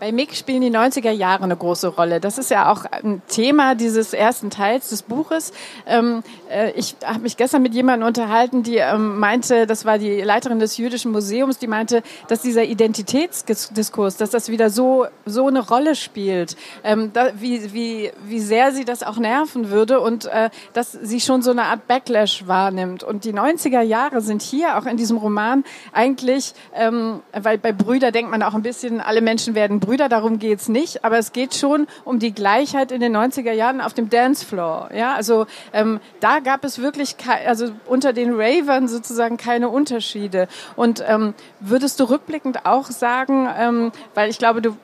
Bei 0.00 0.12
Mick 0.12 0.34
spielen 0.34 0.62
die 0.62 0.70
90er 0.70 1.10
Jahre 1.10 1.44
eine 1.44 1.54
große 1.54 1.88
Rolle. 1.88 2.20
Das 2.20 2.38
ist 2.38 2.50
ja 2.50 2.72
auch 2.72 2.86
ein 2.86 3.20
Thema 3.28 3.74
dieses 3.74 4.14
ersten 4.14 4.48
Teils 4.48 4.88
des 4.88 5.02
Buches. 5.02 5.52
Ähm, 5.86 6.22
äh, 6.50 6.70
ich 6.70 6.96
habe 7.04 7.18
mich 7.18 7.36
gestern 7.36 7.60
mit 7.60 7.74
jemandem 7.74 8.08
unterhalten, 8.08 8.62
die 8.62 8.76
ähm, 8.76 9.18
meinte, 9.18 9.66
das 9.66 9.84
war 9.84 9.98
die 9.98 10.22
Leiterin 10.22 10.58
des 10.58 10.78
Jüdischen 10.78 11.12
Museums, 11.12 11.58
die 11.58 11.66
meinte, 11.66 12.02
dass 12.28 12.40
dieser 12.40 12.64
Identitätsdiskurs, 12.64 14.16
dass 14.16 14.30
das 14.30 14.48
wieder 14.48 14.70
so, 14.70 15.04
so 15.26 15.48
eine 15.48 15.68
Rolle 15.68 15.94
spielt, 15.94 16.56
ähm, 16.82 17.10
da, 17.12 17.32
wie, 17.38 17.74
wie, 17.74 18.10
wie 18.24 18.40
sehr 18.40 18.72
sie 18.72 18.86
das 18.86 19.02
auch 19.02 19.18
nerven 19.18 19.68
würde 19.68 20.00
und 20.00 20.24
äh, 20.24 20.48
dass 20.72 20.92
sie 20.92 21.20
schon 21.20 21.42
so 21.42 21.50
eine 21.50 21.64
Art 21.64 21.86
Backlash 21.88 22.46
wahrnimmt. 22.46 23.04
Und 23.04 23.24
die 23.24 23.34
90er 23.34 23.82
Jahre 23.82 24.22
sind 24.22 24.40
hier 24.40 24.78
auch 24.78 24.86
in 24.86 24.96
diesem 24.96 25.18
Roman 25.18 25.62
eigentlich, 25.92 26.54
ähm, 26.74 27.20
weil 27.38 27.58
bei 27.58 27.72
Brüder 27.72 28.12
denkt 28.12 28.30
man 28.30 28.42
auch 28.42 28.54
ein 28.54 28.62
bisschen, 28.62 29.02
alle 29.02 29.20
Menschen 29.20 29.54
werden 29.54 29.78
Brüder 29.78 29.89
Brüder, 29.90 30.08
darum 30.08 30.38
geht's 30.38 30.68
nicht, 30.68 31.04
aber 31.04 31.18
es 31.18 31.32
geht 31.32 31.56
schon 31.56 31.88
um 32.04 32.20
die 32.20 32.32
Gleichheit 32.32 32.92
in 32.92 33.00
den 33.00 33.16
90er 33.16 33.50
Jahren 33.50 33.80
auf 33.80 33.92
dem 33.92 34.08
Dancefloor. 34.08 34.90
Ja, 34.94 35.14
also 35.16 35.46
ähm, 35.72 35.98
da 36.20 36.38
gab 36.38 36.64
es 36.64 36.80
wirklich, 36.80 37.16
also 37.44 37.72
unter 37.86 38.12
den 38.12 38.32
Ravern 38.32 38.86
sozusagen 38.86 39.36
keine 39.36 39.68
Unterschiede. 39.68 40.46
Und 40.76 41.02
ähm, 41.08 41.34
würdest 41.58 41.98
du 41.98 42.04
rückblickend 42.04 42.66
auch 42.66 42.86
sagen, 42.86 43.48
ähm, 43.58 43.90
weil 44.14 44.30
ich 44.30 44.38
glaube, 44.38 44.62
du 44.62 44.76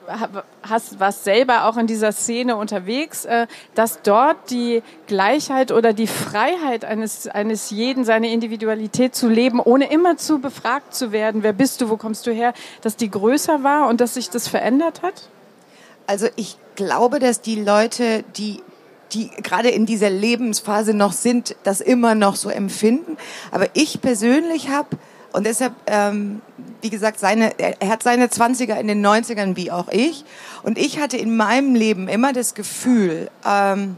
hast, 0.69 0.99
warst 0.99 1.23
selber 1.23 1.69
auch 1.69 1.77
in 1.77 1.87
dieser 1.87 2.11
Szene 2.11 2.57
unterwegs, 2.57 3.23
äh, 3.23 3.47
dass 3.75 4.01
dort 4.01 4.49
die 4.49 4.83
Gleichheit 5.07 5.71
oder 5.71 5.93
die 5.93 6.07
Freiheit 6.07 6.83
eines, 6.83 7.29
eines 7.29 7.69
jeden, 7.69 8.03
seine 8.03 8.29
Individualität 8.33 9.15
zu 9.15 9.29
leben, 9.29 9.61
ohne 9.61 9.89
immer 9.89 10.17
zu 10.17 10.39
befragt 10.39 10.93
zu 10.93 11.13
werden, 11.13 11.43
wer 11.43 11.53
bist 11.53 11.79
du, 11.79 11.89
wo 11.89 11.95
kommst 11.95 12.27
du 12.27 12.31
her, 12.31 12.51
dass 12.81 12.97
die 12.97 13.09
größer 13.09 13.63
war 13.63 13.87
und 13.87 14.01
dass 14.01 14.15
sich 14.15 14.29
das 14.29 14.49
verändert 14.97 15.01
hat? 15.01 15.29
Also 16.05 16.27
ich 16.35 16.57
glaube, 16.75 17.19
dass 17.19 17.41
die 17.41 17.61
Leute, 17.61 18.23
die 18.35 18.61
die 19.13 19.29
gerade 19.29 19.69
in 19.69 19.85
dieser 19.85 20.09
Lebensphase 20.09 20.93
noch 20.93 21.13
sind, 21.13 21.55
das 21.63 21.79
immer 21.79 22.13
noch 22.13 22.35
so 22.35 22.49
empfinden. 22.49 23.15
Aber 23.51 23.67
ich 23.73 24.01
persönlich 24.01 24.67
habe 24.67 24.97
und 25.31 25.45
deshalb, 25.45 25.73
ähm, 25.85 26.41
wie 26.81 26.89
gesagt, 26.89 27.17
seine, 27.17 27.57
er 27.57 27.87
hat 27.87 28.03
seine 28.03 28.27
20er 28.27 28.77
in 28.77 28.87
den 28.87 29.05
90ern 29.05 29.55
wie 29.55 29.71
auch 29.71 29.87
ich. 29.87 30.25
Und 30.63 30.77
ich 30.77 30.99
hatte 30.99 31.15
in 31.15 31.37
meinem 31.37 31.73
Leben 31.73 32.09
immer 32.09 32.33
das 32.33 32.53
Gefühl, 32.53 33.29
ähm, 33.45 33.95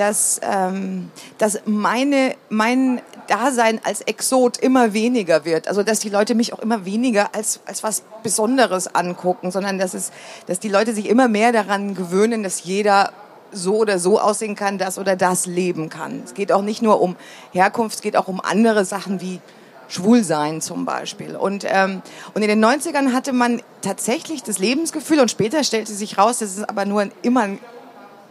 dass, 0.00 0.40
ähm, 0.42 1.10
dass 1.36 1.60
meine, 1.66 2.34
mein 2.48 3.02
Dasein 3.26 3.80
als 3.84 4.00
Exot 4.00 4.56
immer 4.56 4.94
weniger 4.94 5.44
wird. 5.44 5.68
Also 5.68 5.82
dass 5.82 6.00
die 6.00 6.08
Leute 6.08 6.34
mich 6.34 6.54
auch 6.54 6.58
immer 6.58 6.86
weniger 6.86 7.34
als, 7.34 7.60
als 7.66 7.82
was 7.82 8.02
Besonderes 8.22 8.94
angucken, 8.94 9.50
sondern 9.50 9.78
dass, 9.78 9.92
es, 9.92 10.10
dass 10.46 10.58
die 10.58 10.70
Leute 10.70 10.94
sich 10.94 11.06
immer 11.06 11.28
mehr 11.28 11.52
daran 11.52 11.94
gewöhnen, 11.94 12.42
dass 12.42 12.64
jeder 12.64 13.12
so 13.52 13.76
oder 13.76 13.98
so 13.98 14.18
aussehen 14.18 14.54
kann, 14.54 14.78
das 14.78 14.98
oder 14.98 15.16
das 15.16 15.44
leben 15.44 15.90
kann. 15.90 16.22
Es 16.24 16.32
geht 16.32 16.50
auch 16.50 16.62
nicht 16.62 16.80
nur 16.80 17.02
um 17.02 17.16
Herkunft, 17.52 17.96
es 17.96 18.00
geht 18.00 18.16
auch 18.16 18.28
um 18.28 18.40
andere 18.40 18.86
Sachen 18.86 19.20
wie 19.20 19.40
Schwulsein 19.88 20.62
zum 20.62 20.86
Beispiel. 20.86 21.36
Und, 21.36 21.66
ähm, 21.68 22.00
und 22.32 22.40
in 22.40 22.48
den 22.48 22.64
90ern 22.64 23.12
hatte 23.12 23.34
man 23.34 23.60
tatsächlich 23.82 24.42
das 24.42 24.58
Lebensgefühl 24.58 25.20
und 25.20 25.30
später 25.30 25.62
stellte 25.62 25.92
sich 25.92 26.16
raus, 26.16 26.38
das 26.38 26.56
ist 26.56 26.70
aber 26.70 26.86
nur 26.86 27.08
immer, 27.20 27.48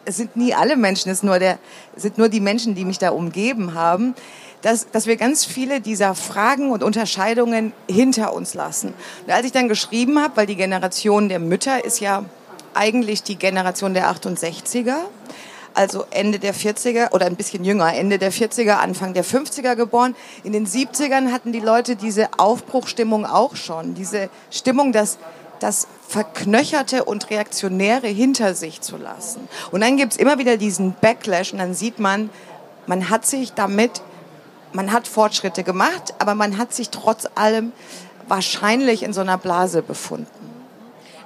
es 0.05 0.17
sind 0.17 0.35
nie 0.35 0.53
alle 0.53 0.77
Menschen, 0.77 1.11
es, 1.11 1.19
sind 1.19 1.27
nur 1.27 1.39
der, 1.39 1.59
es 1.95 2.03
sind 2.03 2.17
nur 2.17 2.29
die 2.29 2.39
Menschen, 2.39 2.75
die 2.75 2.85
mich 2.85 2.97
da 2.97 3.09
umgeben 3.09 3.73
haben, 3.73 4.15
dass, 4.61 4.89
dass 4.91 5.07
wir 5.07 5.15
ganz 5.15 5.45
viele 5.45 5.81
dieser 5.81 6.15
Fragen 6.15 6.71
und 6.71 6.83
Unterscheidungen 6.83 7.73
hinter 7.89 8.33
uns 8.33 8.53
lassen. 8.53 8.93
Und 9.25 9.33
als 9.33 9.45
ich 9.45 9.51
dann 9.51 9.69
geschrieben 9.69 10.21
habe, 10.21 10.37
weil 10.37 10.47
die 10.47 10.55
Generation 10.55 11.29
der 11.29 11.39
Mütter 11.39 11.83
ist 11.83 11.99
ja 11.99 12.25
eigentlich 12.73 13.23
die 13.23 13.35
Generation 13.35 13.93
der 13.93 14.11
68er, 14.11 14.97
also 15.73 16.05
Ende 16.11 16.39
der 16.39 16.53
40er 16.53 17.13
oder 17.13 17.25
ein 17.25 17.35
bisschen 17.35 17.63
jünger, 17.63 17.93
Ende 17.93 18.17
der 18.17 18.33
40er, 18.33 18.73
Anfang 18.73 19.13
der 19.13 19.23
50er 19.23 19.75
geboren. 19.75 20.15
In 20.43 20.51
den 20.51 20.67
70ern 20.67 21.31
hatten 21.31 21.51
die 21.51 21.59
Leute 21.59 21.95
diese 21.95 22.29
Aufbruchstimmung 22.37 23.25
auch 23.25 23.55
schon, 23.55 23.95
diese 23.95 24.29
Stimmung, 24.51 24.91
das, 24.91 25.17
das 25.59 25.87
Verknöcherte 26.07 27.03
und 27.03 27.29
Reaktionäre 27.29 28.07
hinter 28.07 28.55
sich 28.55 28.81
zu 28.81 28.97
lassen. 28.97 29.47
Und 29.71 29.81
dann 29.81 29.97
gibt's 29.97 30.17
immer 30.17 30.39
wieder 30.39 30.57
diesen 30.57 30.93
Backlash 30.99 31.53
und 31.53 31.59
dann 31.59 31.73
sieht 31.73 31.99
man, 31.99 32.29
man 32.87 33.09
hat 33.09 33.25
sich 33.25 33.53
damit, 33.53 34.01
man 34.73 34.91
hat 34.91 35.07
Fortschritte 35.07 35.63
gemacht, 35.63 36.13
aber 36.19 36.35
man 36.35 36.57
hat 36.57 36.73
sich 36.73 36.89
trotz 36.89 37.27
allem 37.35 37.71
wahrscheinlich 38.27 39.03
in 39.03 39.13
so 39.13 39.21
einer 39.21 39.37
Blase 39.37 39.81
befunden. 39.81 40.38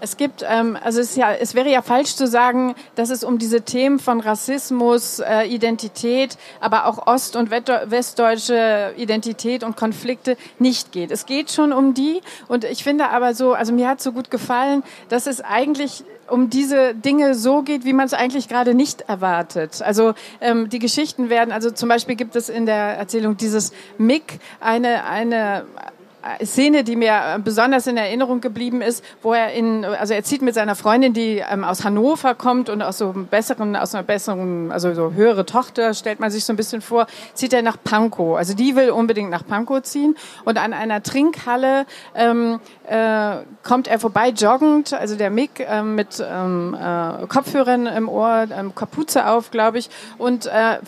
Es 0.04 0.18
gibt, 0.18 0.44
ähm, 0.46 0.78
also 0.84 1.00
es, 1.00 1.16
ja, 1.16 1.32
es 1.32 1.56
wäre 1.56 1.72
ja 1.72 1.82
falsch 1.82 2.16
zu 2.16 2.28
sagen, 2.28 2.76
dass 2.96 3.10
es 3.10 3.24
um 3.24 3.38
diese 3.38 3.62
Themen 3.62 4.00
von 4.00 4.20
Rassismus, 4.20 5.20
äh, 5.20 5.46
Identität, 5.46 6.38
aber 6.60 6.88
auch 6.88 7.08
ost- 7.08 7.38
und 7.38 7.52
westdeutsche 7.52 8.94
Identität 8.98 9.64
und 9.64 9.78
Konflikte 9.78 10.36
nicht 10.60 10.92
geht. 10.92 11.10
Es 11.10 11.26
geht 11.26 11.52
schon 11.52 11.72
um 11.72 11.94
die 11.94 12.20
und 12.50 12.66
ich 12.66 12.84
finde 12.84 13.12
aber 13.12 13.34
so, 13.34 13.54
also 13.54 13.72
mir 13.72 13.88
hat 13.88 14.02
so 14.02 14.12
gut 14.12 14.30
gefallen, 14.30 14.84
dass 15.08 15.26
es 15.26 15.40
eigentlich 15.40 16.04
um 16.30 16.50
diese 16.50 16.96
Dinge 16.96 17.34
so 17.34 17.62
geht, 17.62 17.86
wie 17.86 17.94
man 17.94 18.06
es 18.06 18.14
eigentlich 18.14 18.50
gerade 18.50 18.74
nicht 18.74 19.04
erwartet. 19.08 19.82
Also 19.82 20.16
ähm, 20.42 20.68
die 20.68 20.80
Geschichten 20.80 21.30
werden, 21.30 21.54
also 21.54 21.72
zum 21.72 21.88
Beispiel 21.88 22.16
gibt 22.16 22.36
es 22.36 22.50
in 22.50 22.66
der 22.66 22.98
Erzählung 22.98 23.38
dieses 23.38 23.72
Mick 23.98 24.40
eine 24.60 25.06
eine 25.06 25.64
Szene, 26.44 26.84
die 26.84 26.96
mir 26.96 27.40
besonders 27.44 27.88
in 27.88 27.98
Erinnerung 27.98 28.40
geblieben 28.40 28.82
ist, 28.82 29.04
wo 29.22 29.34
er 29.34 29.52
in, 29.52 29.84
also 29.84 30.14
er 30.14 30.24
zieht 30.24 30.42
mit 30.42 30.54
seiner 30.54 30.76
Freundin, 30.76 31.14
die 31.14 31.44
ähm, 31.50 31.64
aus 31.64 31.84
Hannover 31.84 32.34
kommt 32.34 32.70
und 32.70 32.82
aus 32.82 33.00
so 33.00 33.10
einem 33.10 33.28
besseren, 33.28 33.76
aus 33.76 33.94
einer 33.94 34.04
besseren, 34.04 34.72
also 34.72 34.94
so 34.94 35.14
höhere 35.14 35.46
Tochter, 35.46 35.94
stellt 35.94 36.20
man 36.20 36.32
sich 36.32 36.46
so 36.46 36.54
ein 36.54 36.56
bisschen 36.56 36.82
vor, 36.82 37.08
zieht 37.34 37.54
er 37.54 37.62
nach 37.62 37.78
Pankow. 37.84 38.38
Also 38.38 38.54
die 38.54 38.76
will 38.76 38.92
unbedingt 38.92 39.30
nach 39.30 39.46
Pankow 39.46 39.82
ziehen 39.82 40.16
und 40.46 40.58
an 40.58 40.74
einer 40.74 41.04
Trinkhalle 41.04 41.86
ähm, 42.16 42.60
äh, 42.88 43.38
kommt 43.64 43.88
er 43.88 44.00
vorbei 44.00 44.30
joggend, 44.30 44.94
also 44.94 45.16
der 45.16 45.30
Mick 45.30 45.60
äh, 45.60 45.82
mit 45.84 46.24
ähm, 46.26 46.76
äh, 46.80 47.26
Kopfhörern 47.28 47.88
im 47.88 48.10
Ohr, 48.10 48.48
ähm, 48.52 48.76
Kapuze 48.76 49.28
auf, 49.28 49.52
glaube 49.52 49.78
ich, 49.78 49.90
und 50.18 50.46
äh, 50.48 50.80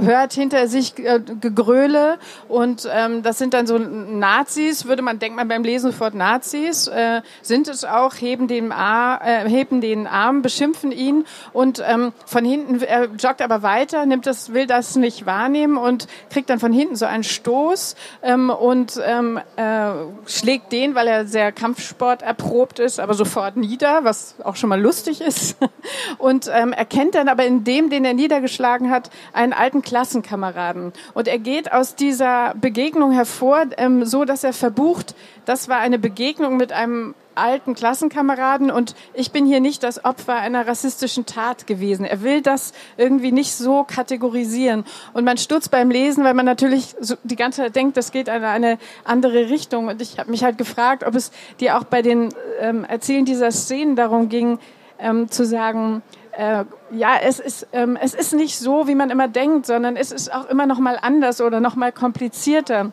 hört 0.00 0.32
hinter 0.32 0.66
sich 0.66 0.98
äh, 0.98 1.20
Gegröle 1.40 2.18
und 2.48 2.88
ähm, 2.92 3.22
das 3.22 3.38
sind 3.38 3.54
dann 3.54 3.66
so 3.66 3.78
Nazis, 3.78 4.86
würde 4.86 5.02
man 5.02 5.18
denkt 5.18 5.36
man 5.36 5.48
beim 5.48 5.62
Lesen 5.62 5.92
sofort 5.92 6.14
Nazis, 6.14 6.88
äh, 6.88 7.22
sind 7.42 7.68
es 7.68 7.84
auch, 7.84 8.14
heben 8.16 8.48
den, 8.48 8.72
Ar 8.72 9.20
heben 9.46 9.80
den 9.80 10.06
Arm, 10.06 10.42
beschimpfen 10.42 10.90
ihn 10.90 11.24
und 11.52 11.82
ähm, 11.86 12.12
von 12.26 12.44
hinten, 12.44 12.82
er 12.82 13.08
joggt 13.18 13.42
aber 13.42 13.62
weiter, 13.62 14.06
nimmt 14.06 14.26
das, 14.26 14.52
will 14.52 14.66
das 14.66 14.96
nicht 14.96 15.26
wahrnehmen 15.26 15.76
und 15.76 16.08
kriegt 16.30 16.50
dann 16.50 16.58
von 16.58 16.72
hinten 16.72 16.96
so 16.96 17.06
einen 17.06 17.24
Stoß 17.24 17.94
ähm, 18.22 18.50
und 18.50 19.00
ähm, 19.04 19.38
äh, 19.56 19.90
schlägt 20.26 20.72
den, 20.72 20.94
weil 20.94 21.06
er 21.06 21.26
sehr 21.26 21.43
Kampfsport 21.52 22.22
erprobt 22.22 22.78
ist, 22.78 23.00
aber 23.00 23.14
sofort 23.14 23.56
nieder, 23.56 24.04
was 24.04 24.36
auch 24.42 24.56
schon 24.56 24.68
mal 24.68 24.80
lustig 24.80 25.20
ist. 25.20 25.56
Und 26.18 26.50
ähm, 26.52 26.72
erkennt 26.72 27.14
dann 27.14 27.28
aber 27.28 27.44
in 27.44 27.64
dem, 27.64 27.90
den 27.90 28.04
er 28.04 28.14
niedergeschlagen 28.14 28.90
hat, 28.90 29.10
einen 29.32 29.52
alten 29.52 29.82
Klassenkameraden. 29.82 30.92
Und 31.14 31.28
er 31.28 31.38
geht 31.38 31.72
aus 31.72 31.94
dieser 31.94 32.54
Begegnung 32.54 33.12
hervor, 33.12 33.66
ähm, 33.76 34.04
so 34.04 34.24
dass 34.24 34.44
er 34.44 34.52
verbucht, 34.52 35.14
das 35.44 35.68
war 35.68 35.78
eine 35.78 35.98
Begegnung 35.98 36.56
mit 36.56 36.72
einem 36.72 37.14
alten 37.36 37.74
Klassenkameraden 37.74 38.70
und 38.70 38.94
ich 39.12 39.32
bin 39.32 39.46
hier 39.46 39.60
nicht 39.60 39.82
das 39.82 40.04
Opfer 40.04 40.34
einer 40.34 40.66
rassistischen 40.66 41.26
Tat 41.26 41.66
gewesen. 41.66 42.04
Er 42.04 42.22
will 42.22 42.42
das 42.42 42.72
irgendwie 42.96 43.32
nicht 43.32 43.54
so 43.54 43.84
kategorisieren. 43.84 44.84
Und 45.12 45.24
man 45.24 45.36
stutzt 45.36 45.70
beim 45.70 45.90
Lesen, 45.90 46.24
weil 46.24 46.34
man 46.34 46.46
natürlich 46.46 46.94
so 47.00 47.16
die 47.24 47.36
ganze 47.36 47.62
Zeit 47.62 47.76
denkt, 47.76 47.96
das 47.96 48.12
geht 48.12 48.28
in 48.28 48.44
eine 48.44 48.78
andere 49.04 49.50
Richtung. 49.50 49.88
Und 49.88 50.00
ich 50.00 50.18
habe 50.18 50.30
mich 50.30 50.44
halt 50.44 50.58
gefragt, 50.58 51.04
ob 51.04 51.14
es 51.14 51.32
dir 51.60 51.76
auch 51.78 51.84
bei 51.84 52.02
den 52.02 52.30
ähm, 52.60 52.84
Erzählen 52.84 53.24
dieser 53.24 53.50
Szenen 53.50 53.96
darum 53.96 54.28
ging, 54.28 54.58
ähm, 54.98 55.30
zu 55.30 55.44
sagen, 55.44 56.02
äh, 56.36 56.64
ja, 56.90 57.16
es 57.22 57.38
ist, 57.38 57.68
ähm, 57.72 57.96
es 58.00 58.14
ist 58.14 58.32
nicht 58.32 58.58
so, 58.58 58.88
wie 58.88 58.94
man 58.94 59.10
immer 59.10 59.28
denkt, 59.28 59.66
sondern 59.66 59.96
es 59.96 60.12
ist 60.12 60.32
auch 60.32 60.48
immer 60.48 60.66
noch 60.66 60.78
mal 60.78 60.98
anders 61.00 61.40
oder 61.40 61.60
noch 61.60 61.76
mal 61.76 61.92
komplizierter. 61.92 62.92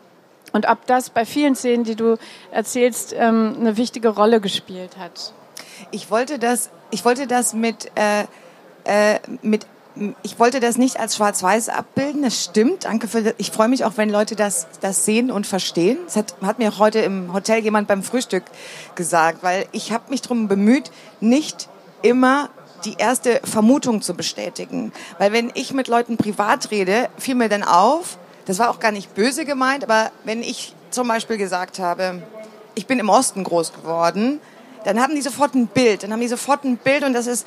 Und 0.54 0.68
ob 0.68 0.86
das 0.86 1.10
bei 1.10 1.26
vielen 1.26 1.56
Szenen, 1.56 1.84
die 1.84 1.96
du 1.96 2.18
erzählst, 2.52 3.14
ähm, 3.18 3.56
eine 3.60 3.78
wichtige 3.78 4.10
Rolle 4.10 4.42
gespielt 4.42 4.98
hat. 4.98 5.34
Ich 5.92 6.12
wollte 6.12 6.40
das, 6.40 6.70
ich 6.92 7.06
wollte 7.06 7.28
das 7.28 7.54
mit, 7.54 7.92
äh, 7.96 8.26
äh, 8.84 9.20
mit 9.42 9.66
ich 10.24 10.40
wollte 10.40 10.62
das 10.62 10.78
nicht 10.78 11.00
als 11.00 11.18
schwarz-weiß 11.18 11.70
abbilden, 11.70 12.22
das 12.22 12.44
stimmt. 12.44 12.86
Danke 12.86 13.08
für. 13.08 13.34
Ich 13.38 13.52
freue 13.52 13.68
mich 13.68 13.84
auch, 13.84 13.94
wenn 13.98 14.10
Leute 14.10 14.36
das, 14.36 14.68
das 14.80 15.04
sehen 15.04 15.32
und 15.32 15.46
verstehen. 15.46 15.98
Das 16.06 16.16
hat, 16.16 16.36
hat 16.42 16.60
mir 16.60 16.70
auch 16.70 16.80
heute 16.80 17.00
im 17.00 17.34
Hotel 17.34 17.60
jemand 17.62 17.90
beim 17.90 18.02
Frühstück 18.02 18.44
gesagt, 18.96 19.44
weil 19.44 19.66
ich 19.74 19.92
habe 19.92 20.10
mich 20.10 20.22
darum 20.22 20.48
bemüht, 20.48 20.92
nicht 21.20 21.68
immer 22.02 22.50
die 22.86 22.96
erste 22.98 23.42
Vermutung 23.44 24.02
zu 24.02 24.14
bestätigen. 24.14 24.92
Weil 25.18 25.34
wenn 25.34 25.52
ich 25.54 25.74
mit 25.74 25.88
Leuten 25.88 26.18
privat 26.18 26.72
rede, 26.72 27.10
fiel 27.18 27.36
mir 27.36 27.50
dann 27.50 27.64
auf, 27.64 28.18
das 28.46 28.60
war 28.60 28.70
auch 28.70 28.80
gar 28.80 28.92
nicht 28.92 29.14
böse 29.16 29.46
gemeint, 29.46 29.84
aber 29.84 30.12
wenn 30.24 30.42
ich 30.42 30.76
zum 30.90 31.08
Beispiel 31.08 31.38
gesagt 31.38 31.80
habe, 31.80 32.22
ich 32.76 32.88
bin 32.88 33.00
im 33.00 33.10
Osten 33.10 33.44
groß 33.44 33.74
geworden, 33.74 34.40
dann 34.84 35.02
haben 35.02 35.16
die 35.16 35.22
sofort 35.22 35.54
ein 35.54 35.68
Bild, 35.68 36.04
dann 36.04 36.12
haben 36.12 36.22
die 36.22 36.28
sofort 36.28 36.64
ein 36.64 36.78
Bild 36.78 37.04
und 37.04 37.14
das 37.14 37.28
ist 37.28 37.46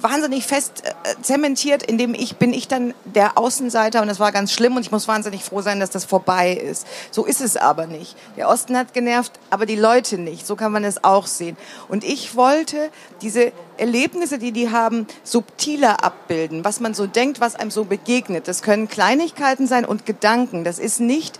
wahnsinnig 0.00 0.46
fest 0.46 0.82
äh, 0.84 1.22
zementiert, 1.22 1.82
indem 1.82 2.14
ich 2.14 2.36
bin 2.36 2.52
ich 2.52 2.68
dann 2.68 2.94
der 3.04 3.38
Außenseiter 3.38 4.02
und 4.02 4.08
das 4.08 4.20
war 4.20 4.32
ganz 4.32 4.52
schlimm 4.52 4.76
und 4.76 4.82
ich 4.82 4.90
muss 4.90 5.08
wahnsinnig 5.08 5.44
froh 5.44 5.60
sein, 5.60 5.80
dass 5.80 5.90
das 5.90 6.04
vorbei 6.04 6.52
ist. 6.52 6.86
So 7.10 7.24
ist 7.24 7.40
es 7.40 7.56
aber 7.56 7.86
nicht. 7.86 8.16
Der 8.36 8.48
Osten 8.48 8.76
hat 8.76 8.94
genervt, 8.94 9.32
aber 9.50 9.66
die 9.66 9.76
Leute 9.76 10.18
nicht. 10.18 10.46
So 10.46 10.56
kann 10.56 10.72
man 10.72 10.84
es 10.84 11.04
auch 11.04 11.26
sehen. 11.26 11.56
Und 11.88 12.04
ich 12.04 12.36
wollte 12.36 12.90
diese 13.22 13.52
Erlebnisse, 13.76 14.38
die 14.38 14.52
die 14.52 14.70
haben, 14.70 15.06
subtiler 15.22 16.04
abbilden, 16.04 16.64
was 16.64 16.80
man 16.80 16.94
so 16.94 17.06
denkt, 17.06 17.40
was 17.40 17.54
einem 17.54 17.70
so 17.70 17.84
begegnet. 17.84 18.48
Das 18.48 18.62
können 18.62 18.88
Kleinigkeiten 18.88 19.66
sein 19.66 19.84
und 19.84 20.06
Gedanken. 20.06 20.64
Das 20.64 20.78
ist 20.78 21.00
nicht, 21.00 21.38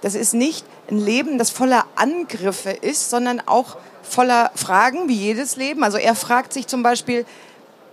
das 0.00 0.14
ist 0.14 0.34
nicht 0.34 0.64
ein 0.90 0.98
Leben, 0.98 1.38
das 1.38 1.50
voller 1.50 1.84
Angriffe 1.96 2.70
ist, 2.70 3.10
sondern 3.10 3.42
auch 3.46 3.76
voller 4.08 4.50
Fragen, 4.54 5.08
wie 5.08 5.14
jedes 5.14 5.56
Leben. 5.56 5.84
Also 5.84 5.98
er 5.98 6.14
fragt 6.14 6.52
sich 6.52 6.66
zum 6.66 6.82
Beispiel, 6.82 7.24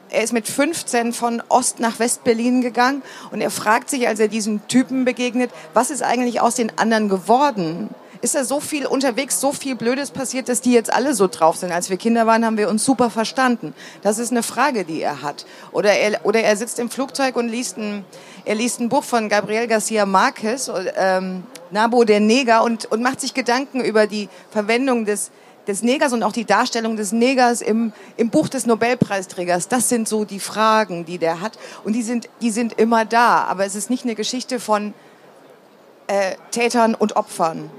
er 0.10 0.24
ist 0.24 0.34
mit 0.34 0.48
15 0.48 1.14
von 1.14 1.42
Ost 1.50 1.80
nach 1.80 2.00
West-Berlin 2.00 2.62
gegangen 2.62 3.02
und 3.32 3.42
er 3.42 3.52
fragt 3.52 3.90
sich, 3.90 4.08
als 4.08 4.20
er 4.20 4.28
diesem 4.28 4.68
Typen 4.68 5.06
begegnet, 5.06 5.52
was 5.74 5.90
ist 5.92 6.04
eigentlich 6.04 6.42
aus 6.42 6.56
den 6.56 6.78
anderen 6.78 7.10
geworden? 7.10 7.90
Ist 8.22 8.34
da 8.34 8.44
so 8.44 8.60
viel 8.60 8.88
unterwegs, 8.88 9.40
so 9.40 9.52
viel 9.52 9.76
Blödes 9.76 10.10
passiert, 10.10 10.50
dass 10.50 10.62
die 10.62 10.72
jetzt 10.72 10.92
alle 10.92 11.14
so 11.14 11.28
drauf 11.28 11.58
sind? 11.58 11.72
Als 11.72 11.90
wir 11.90 11.98
Kinder 11.98 12.26
waren, 12.26 12.46
haben 12.46 12.58
wir 12.58 12.70
uns 12.70 12.84
super 12.84 13.10
verstanden. 13.10 13.76
Das 14.02 14.18
ist 14.18 14.32
eine 14.32 14.42
Frage, 14.42 14.84
die 14.84 15.02
er 15.02 15.22
hat. 15.22 15.46
Oder 15.72 15.94
er, 15.94 16.26
oder 16.26 16.42
er 16.42 16.56
sitzt 16.56 16.80
im 16.80 16.90
Flugzeug 16.90 17.36
und 17.36 17.50
liest 17.50 17.78
ein, 17.78 18.06
er 18.46 18.56
liest 18.56 18.80
ein 18.80 18.90
Buch 18.90 19.04
von 19.04 19.30
Gabriel 19.30 19.68
Garcia 19.68 20.06
Marquez, 20.06 20.72
ähm, 20.96 21.44
Nabo 21.72 22.04
der 22.04 22.20
Neger, 22.20 22.64
und, 22.64 22.86
und 22.86 23.04
macht 23.04 23.22
sich 23.22 23.34
Gedanken 23.34 23.82
über 23.82 24.08
die 24.08 24.30
Verwendung 24.50 25.06
des, 25.06 25.30
des 25.68 25.82
Negers 25.82 26.14
und 26.14 26.24
auch 26.24 26.32
die 26.32 26.46
Darstellung 26.46 26.96
des 26.96 27.12
Negers 27.12 27.62
im, 27.62 27.94
im 28.18 28.30
Buch 28.30 28.50
des 28.50 28.66
Nobelpreisträgers. 28.66 29.68
Das 29.68 29.90
sind 29.90 30.08
so 30.08 30.26
die 30.26 30.40
Fragen, 30.40 31.06
die 31.06 31.18
der 31.18 31.42
hat. 31.42 31.58
Und 31.84 31.94
die 31.94 32.04
sind, 32.04 32.30
die 32.42 32.52
sind 32.52 32.74
immer 32.74 33.06
da. 33.06 33.44
Aber 33.44 33.66
es 33.66 33.76
ist 33.76 33.90
nicht 33.90 34.04
eine 34.04 34.16
Geschichte 34.16 34.60
von 34.60 34.94
äh, 36.08 36.36
Tätern 36.52 36.96
und 36.96 37.16
Opfern. 37.16 37.70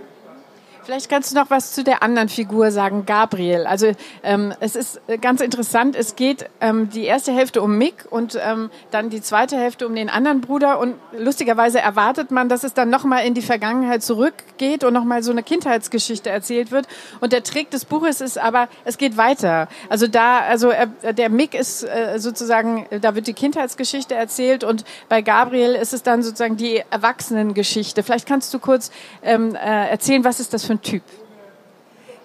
Vielleicht 0.86 1.10
kannst 1.10 1.32
du 1.32 1.34
noch 1.34 1.50
was 1.50 1.72
zu 1.72 1.82
der 1.82 2.04
anderen 2.04 2.28
Figur 2.28 2.70
sagen, 2.70 3.06
Gabriel. 3.06 3.66
Also 3.66 3.90
ähm, 4.22 4.54
es 4.60 4.76
ist 4.76 5.00
äh, 5.08 5.18
ganz 5.18 5.40
interessant. 5.40 5.96
Es 5.96 6.14
geht 6.14 6.48
ähm, 6.60 6.90
die 6.90 7.02
erste 7.06 7.32
Hälfte 7.32 7.60
um 7.60 7.76
Mick 7.76 8.04
und 8.08 8.38
ähm, 8.40 8.70
dann 8.92 9.10
die 9.10 9.20
zweite 9.20 9.56
Hälfte 9.56 9.88
um 9.88 9.96
den 9.96 10.08
anderen 10.08 10.40
Bruder. 10.40 10.78
Und 10.78 10.94
lustigerweise 11.18 11.80
erwartet 11.80 12.30
man, 12.30 12.48
dass 12.48 12.62
es 12.62 12.72
dann 12.72 12.88
nochmal 12.88 13.26
in 13.26 13.34
die 13.34 13.42
Vergangenheit 13.42 14.04
zurückgeht 14.04 14.84
und 14.84 14.92
nochmal 14.92 15.24
so 15.24 15.32
eine 15.32 15.42
Kindheitsgeschichte 15.42 16.30
erzählt 16.30 16.70
wird. 16.70 16.86
Und 17.18 17.32
der 17.32 17.42
Trick 17.42 17.68
des 17.72 17.84
Buches 17.84 18.20
ist 18.20 18.38
aber, 18.38 18.68
es 18.84 18.96
geht 18.96 19.16
weiter. 19.16 19.66
Also 19.88 20.06
da, 20.06 20.38
also 20.38 20.68
er, 20.68 20.86
der 20.86 21.30
Mick 21.30 21.54
ist 21.54 21.82
äh, 21.82 22.20
sozusagen, 22.20 22.86
da 23.00 23.16
wird 23.16 23.26
die 23.26 23.34
Kindheitsgeschichte 23.34 24.14
erzählt 24.14 24.62
und 24.62 24.84
bei 25.08 25.20
Gabriel 25.20 25.74
ist 25.74 25.92
es 25.92 26.04
dann 26.04 26.22
sozusagen 26.22 26.56
die 26.56 26.84
Erwachsenengeschichte. 26.90 28.04
Vielleicht 28.04 28.28
kannst 28.28 28.54
du 28.54 28.60
kurz 28.60 28.92
ähm, 29.24 29.56
äh, 29.56 29.90
erzählen, 29.90 30.22
was 30.22 30.38
ist 30.38 30.54
das 30.54 30.64
für 30.64 30.75
ein 30.76 30.82
Typ? 30.82 31.02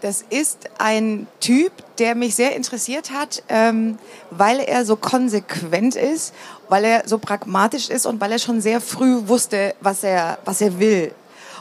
Das 0.02 0.24
ist 0.30 0.70
ein 0.80 1.28
Typ, 1.40 1.72
der 2.00 2.16
mich 2.16 2.36
sehr 2.36 2.56
interessiert 2.56 3.12
hat, 3.12 3.44
ähm, 3.50 4.00
weil 4.32 4.60
er 4.60 4.84
so 4.84 4.96
konsequent 4.96 5.96
ist, 5.96 6.34
weil 6.70 6.86
er 6.86 7.08
so 7.08 7.20
pragmatisch 7.20 7.90
ist 7.90 8.08
und 8.08 8.20
weil 8.20 8.32
er 8.32 8.40
schon 8.40 8.62
sehr 8.62 8.82
früh 8.82 9.28
wusste, 9.28 9.76
was 9.80 10.04
er, 10.04 10.40
was 10.44 10.60
er 10.60 10.80
will. 10.80 11.14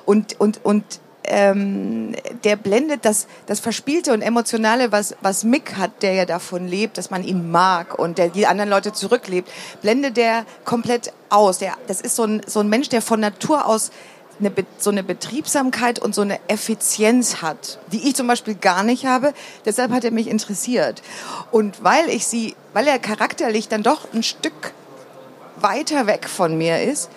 Und, 0.07 0.41
und, 0.41 0.65
und 0.65 0.85
ähm, 1.25 2.15
der 2.45 2.57
blendet 2.57 3.05
das, 3.05 3.27
das 3.45 3.61
Verspielte 3.61 4.15
und 4.15 4.23
Emotionale, 4.23 4.91
was, 4.91 5.15
was 5.21 5.45
Mick 5.45 5.77
hat, 5.77 6.03
der 6.03 6.15
ja 6.15 6.25
davon 6.25 6.67
lebt, 6.67 6.97
dass 6.97 7.11
man 7.11 7.23
ihn 7.23 7.51
mag 7.51 7.99
und 7.99 8.17
der 8.17 8.31
die 8.31 8.47
anderen 8.47 8.71
Leute 8.71 8.95
zurücklebt, 8.95 9.51
blendet 9.83 10.17
der 10.17 10.47
komplett 10.65 11.13
aus. 11.29 11.59
Der, 11.59 11.75
das 11.89 12.01
ist 12.01 12.17
so 12.17 12.25
ein, 12.25 12.41
so 12.47 12.61
ein 12.61 12.71
Mensch, 12.71 12.89
der 12.89 13.03
von 13.03 13.21
Natur 13.21 13.67
aus 13.67 13.91
eine, 14.41 14.53
so 14.79 14.91
eine 14.91 15.03
Betriebsamkeit 15.03 15.99
und 15.99 16.15
so 16.15 16.23
eine 16.23 16.39
Effizienz 16.49 17.43
hat, 17.43 17.79
die 17.93 18.09
ich 18.09 18.17
zum 18.17 18.27
Beispiel 18.27 18.55
gar 18.55 18.83
nicht 18.83 19.07
habe. 19.07 19.33
Deshalb 19.65 19.93
hat 19.93 20.05
er 20.05 20.11
mich 20.11 20.29
interessiert. 20.29 21.03
Und 21.51 21.85
weil 21.85 22.09
ich 22.09 22.27
sie, 22.27 22.57
weil 22.73 22.87
er 22.87 22.99
charakterlich 22.99 23.69
dann 23.69 23.83
doch 23.83 24.13
ein 24.13 24.23
Stück 24.23 24.73
weiter 25.57 26.07
weg 26.07 26.29
von 26.29 26.57
mir 26.57 26.83
ist, 26.83 27.11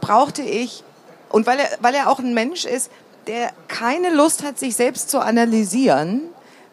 brauchte 0.00 0.42
ich, 0.42 0.84
und 1.28 1.46
weil 1.46 1.58
er, 1.58 1.68
weil 1.80 1.94
er 1.94 2.08
auch 2.08 2.18
ein 2.18 2.34
Mensch 2.34 2.64
ist, 2.64 2.90
der 3.26 3.50
keine 3.68 4.14
Lust 4.14 4.42
hat, 4.42 4.58
sich 4.58 4.76
selbst 4.76 5.10
zu 5.10 5.20
analysieren, 5.20 6.22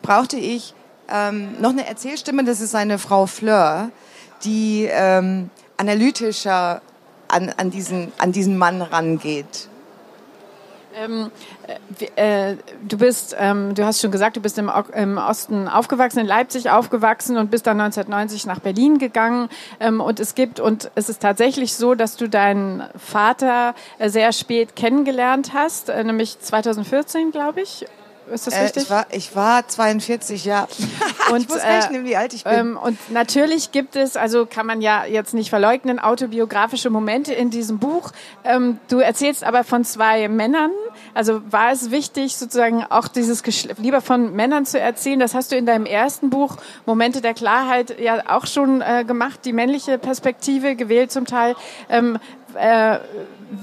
brauchte 0.02 0.38
ich 0.38 0.74
ähm, 1.10 1.60
noch 1.62 1.72
eine 1.72 1.88
Erzählstimme, 1.88 2.44
das 2.44 2.62
ist 2.62 2.72
seine 2.72 3.00
Frau 3.00 3.26
Fleur, 3.26 3.92
die 4.44 4.88
ähm, 4.90 5.50
analytischer 5.78 6.82
an, 7.28 7.54
an, 7.58 7.70
diesen, 7.72 8.12
an 8.18 8.32
diesen 8.32 8.58
Mann 8.58 8.82
rangeht. 8.82 9.70
Ähm, 10.98 11.32
äh, 12.16 12.52
äh, 12.52 12.58
du 12.88 12.98
bist, 12.98 13.36
ähm, 13.38 13.76
du 13.76 13.86
hast 13.86 14.02
schon 14.02 14.12
gesagt, 14.12 14.38
du 14.38 14.42
bist 14.42 14.58
im, 14.58 14.72
im, 14.94 15.18
Osten 15.18 15.68
aufgewachsen, 15.68 16.20
in 16.20 16.26
Leipzig 16.28 16.70
aufgewachsen 16.70 17.38
und 17.38 17.52
bist 17.52 17.68
dann 17.68 17.80
1990 17.80 18.46
nach 18.46 18.60
Berlin 18.60 18.98
gegangen. 18.98 19.50
Ähm, 19.80 20.02
und 20.02 20.20
es 20.20 20.34
gibt, 20.36 20.60
und 20.60 20.90
es 20.96 21.10
ist 21.10 21.22
tatsächlich 21.22 21.76
so, 21.76 21.94
dass 21.94 22.16
du 22.16 22.28
deinen 22.28 22.84
Vater 22.98 23.76
äh, 24.00 24.10
sehr 24.10 24.32
spät 24.32 24.76
kennengelernt 24.76 25.52
hast, 25.54 25.90
äh, 25.90 26.04
nämlich 26.04 26.40
2014, 26.40 27.32
glaube 27.32 27.62
ich. 27.62 27.86
Ist 28.32 28.48
das 28.48 28.60
richtig? 28.60 28.84
Äh, 28.84 28.86
ich, 28.86 28.90
war, 28.90 29.06
ich 29.12 29.36
war 29.36 29.68
42, 29.68 30.46
ja. 30.46 30.68
Und, 31.32 31.42
ich 31.42 31.50
muss 31.50 31.64
rechnen, 31.64 32.06
wie 32.06 32.16
alt 32.16 32.34
ich 32.34 32.44
bin. 32.46 32.54
Ähm, 32.54 32.80
und 32.82 33.12
natürlich 33.12 33.74
gibt 33.74 33.98
es, 33.98 34.16
also 34.16 34.46
kann 34.46 34.66
man 34.66 34.82
ja 34.82 35.04
jetzt 35.04 35.34
nicht 35.34 35.50
verleugnen, 35.50 36.00
autobiografische 36.00 36.90
Momente 36.90 37.34
in 37.34 37.50
diesem 37.50 37.80
Buch. 37.80 38.12
Ähm, 38.46 38.80
du 38.88 39.00
erzählst 39.00 39.44
aber 39.44 39.66
von 39.66 39.84
zwei 39.84 40.30
Männern. 40.30 40.72
Also 41.14 41.42
war 41.52 41.72
es 41.72 41.92
wichtig, 41.92 42.38
sozusagen 42.38 42.86
auch 42.86 43.10
dieses 43.10 43.44
Geschle 43.44 43.76
lieber 43.78 44.00
von 44.00 44.34
Männern 44.34 44.66
zu 44.66 44.80
erzählen? 44.80 45.20
Das 45.20 45.34
hast 45.34 45.52
du 45.52 45.58
in 45.58 45.66
deinem 45.66 45.86
ersten 45.86 46.30
Buch 46.30 46.56
Momente 46.86 47.20
der 47.20 47.34
Klarheit 47.34 48.00
ja 48.00 48.24
auch 48.30 48.48
schon 48.48 48.82
äh, 48.82 49.04
gemacht, 49.06 49.42
die 49.44 49.52
männliche 49.52 49.98
Perspektive 49.98 50.78
gewählt 50.78 51.12
zum 51.12 51.26
Teil. 51.26 51.56
Ähm, 51.90 52.20
äh, 52.56 53.00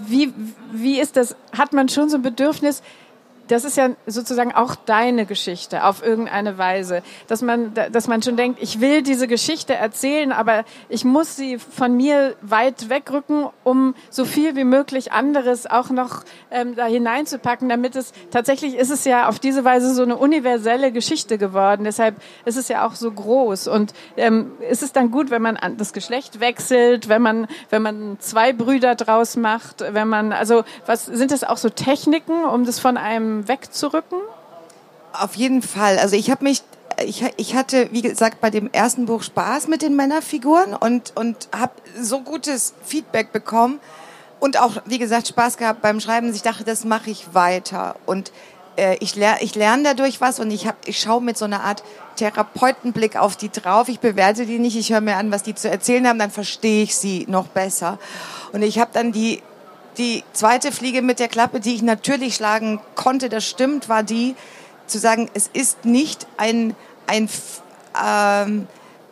wie, 0.07 0.33
wie 0.72 1.00
ist 1.00 1.16
das? 1.16 1.37
Hat 1.57 1.72
man 1.72 1.88
schon 1.88 2.09
so 2.09 2.16
ein 2.16 2.22
Bedürfnis, 2.22 2.83
das 3.49 3.65
ist 3.65 3.77
ja 3.77 3.91
sozusagen 4.07 4.55
auch 4.55 4.75
deine 4.75 5.27
Geschichte 5.27 5.85
auf 5.85 6.05
irgendeine 6.05 6.59
Weise, 6.59 7.03
dass 7.27 7.43
man, 7.43 7.75
dass 7.75 8.09
man 8.09 8.23
schon 8.23 8.37
denkt, 8.37 8.63
ich 8.63 8.81
will 8.81 9.03
diese 9.03 9.29
Geschichte 9.29 9.75
erzählen, 9.75 10.33
aber 10.33 10.65
ich 10.89 11.05
muss 11.05 11.37
sie 11.37 11.59
von 11.59 11.97
mir 11.97 12.35
weit 12.41 12.89
wegrücken, 12.89 13.47
um 13.65 13.95
so 14.11 14.25
viel 14.25 14.57
wie 14.57 14.65
möglich 14.65 15.13
anderes 15.13 15.67
auch 15.67 15.91
noch 15.91 16.25
ähm, 16.51 16.75
da 16.77 16.87
hineinzupacken, 16.87 17.69
damit 17.69 17.97
es 17.97 18.13
tatsächlich 18.31 18.77
ist 18.77 18.91
es 18.91 19.05
ja 19.05 19.29
auf 19.29 19.39
diese 19.39 19.65
Weise 19.65 19.95
so 19.95 20.03
eine 20.03 20.17
universelle 20.17 20.93
Geschichte 20.93 21.39
geworden. 21.39 21.85
Deshalb 21.85 22.17
ist 22.45 22.57
es 22.57 22.69
ja 22.69 22.87
auch 22.87 22.95
so 22.95 23.11
groß 23.11 23.69
und 23.69 23.93
ähm, 24.17 24.53
ist 24.71 24.83
es 24.83 24.93
dann 24.93 25.11
gut, 25.11 25.31
wenn 25.31 25.43
man 25.43 25.59
das 25.77 25.93
Geschlecht 25.93 26.41
wechselt, 26.41 27.09
wenn 27.09 27.23
man 27.23 27.47
wenn 27.71 27.83
man 27.83 28.17
zwei 28.21 28.53
Brüder 28.53 28.95
draus 28.95 29.37
macht, 29.37 29.85
wenn 29.93 30.09
man 30.09 30.33
also 30.33 30.65
was 30.87 31.07
sind 31.07 31.31
das 31.31 31.45
auch 31.45 31.57
so 31.57 31.69
Techniken, 31.69 32.45
um 32.45 32.65
das 32.65 32.79
von 32.79 32.97
einem 32.97 33.34
wegzurücken? 33.49 34.18
Auf 35.12 35.37
jeden 35.37 35.62
Fall. 35.62 35.99
Also 35.99 36.16
ich 36.16 36.31
habe 36.31 36.44
mich 36.44 36.62
ich, 37.03 37.25
ich 37.37 37.55
hatte, 37.55 37.88
wie 37.92 38.03
gesagt, 38.03 38.40
bei 38.40 38.51
dem 38.51 38.70
ersten 38.73 39.07
Buch 39.07 39.23
Spaß 39.23 39.68
mit 39.68 39.83
den 39.83 39.97
Männerfiguren 39.97 40.75
und, 40.75 41.12
und 41.16 41.49
habe 41.57 41.73
so 42.01 42.20
gutes 42.20 42.75
Feedback 42.85 43.33
bekommen 43.33 43.81
und 44.40 44.61
auch, 44.61 44.77
wie 44.85 44.99
gesagt, 44.99 45.29
Spaß 45.29 45.57
gehabt 45.57 45.83
beim 45.83 46.01
Schreiben. 46.01 46.33
Ich 46.35 46.42
dachte, 46.42 46.64
das 46.64 46.85
mache 46.85 47.11
ich 47.11 47.35
weiter. 47.35 47.97
Und 48.07 48.33
äh, 48.77 48.97
ich, 49.01 49.16
ler 49.16 49.37
ich 49.40 49.55
lerne 49.55 49.83
dadurch 49.83 50.20
was 50.20 50.40
und 50.40 50.51
ich, 50.51 50.68
ich 50.87 51.01
schaue 51.01 51.23
mit 51.23 51.38
so 51.38 51.44
einer 51.44 51.62
Art 51.62 51.83
Therapeutenblick 52.16 53.16
auf 53.16 53.37
die 53.37 53.51
drauf. 53.51 53.88
Ich 53.88 54.01
bewerte 54.01 54.47
die 54.47 54.59
nicht, 54.59 54.77
ich 54.77 54.92
höre 54.92 55.01
mir 55.01 55.16
an, 55.16 55.31
was 55.31 55.42
die 55.42 55.55
zu 55.55 55.70
erzählen 55.70 56.07
haben, 56.07 56.18
dann 56.18 56.31
verstehe 56.31 56.83
ich 56.83 56.94
sie 56.94 57.27
noch 57.29 57.49
besser. 57.49 57.99
Und 58.53 58.62
ich 58.62 58.79
habe 58.79 58.90
dann 58.92 59.12
die 59.12 59.42
die 59.99 60.25
zweite 60.33 60.73
Fliege 60.73 61.03
mit 61.03 61.19
der 61.19 61.29
Klappe, 61.29 61.61
die 61.61 61.75
ich 61.75 61.83
natürlich 61.83 62.35
schlagen 62.35 62.81
konnte, 62.95 63.29
das 63.29 63.49
stimmt, 63.49 63.89
war 63.89 64.03
die, 64.03 64.35
zu 64.87 64.99
sagen, 64.99 65.31
es 65.35 65.49
ist 65.53 65.85
nicht 65.85 66.27
ein, 66.37 66.75
ein, 67.07 67.29
ähm, 68.05 68.67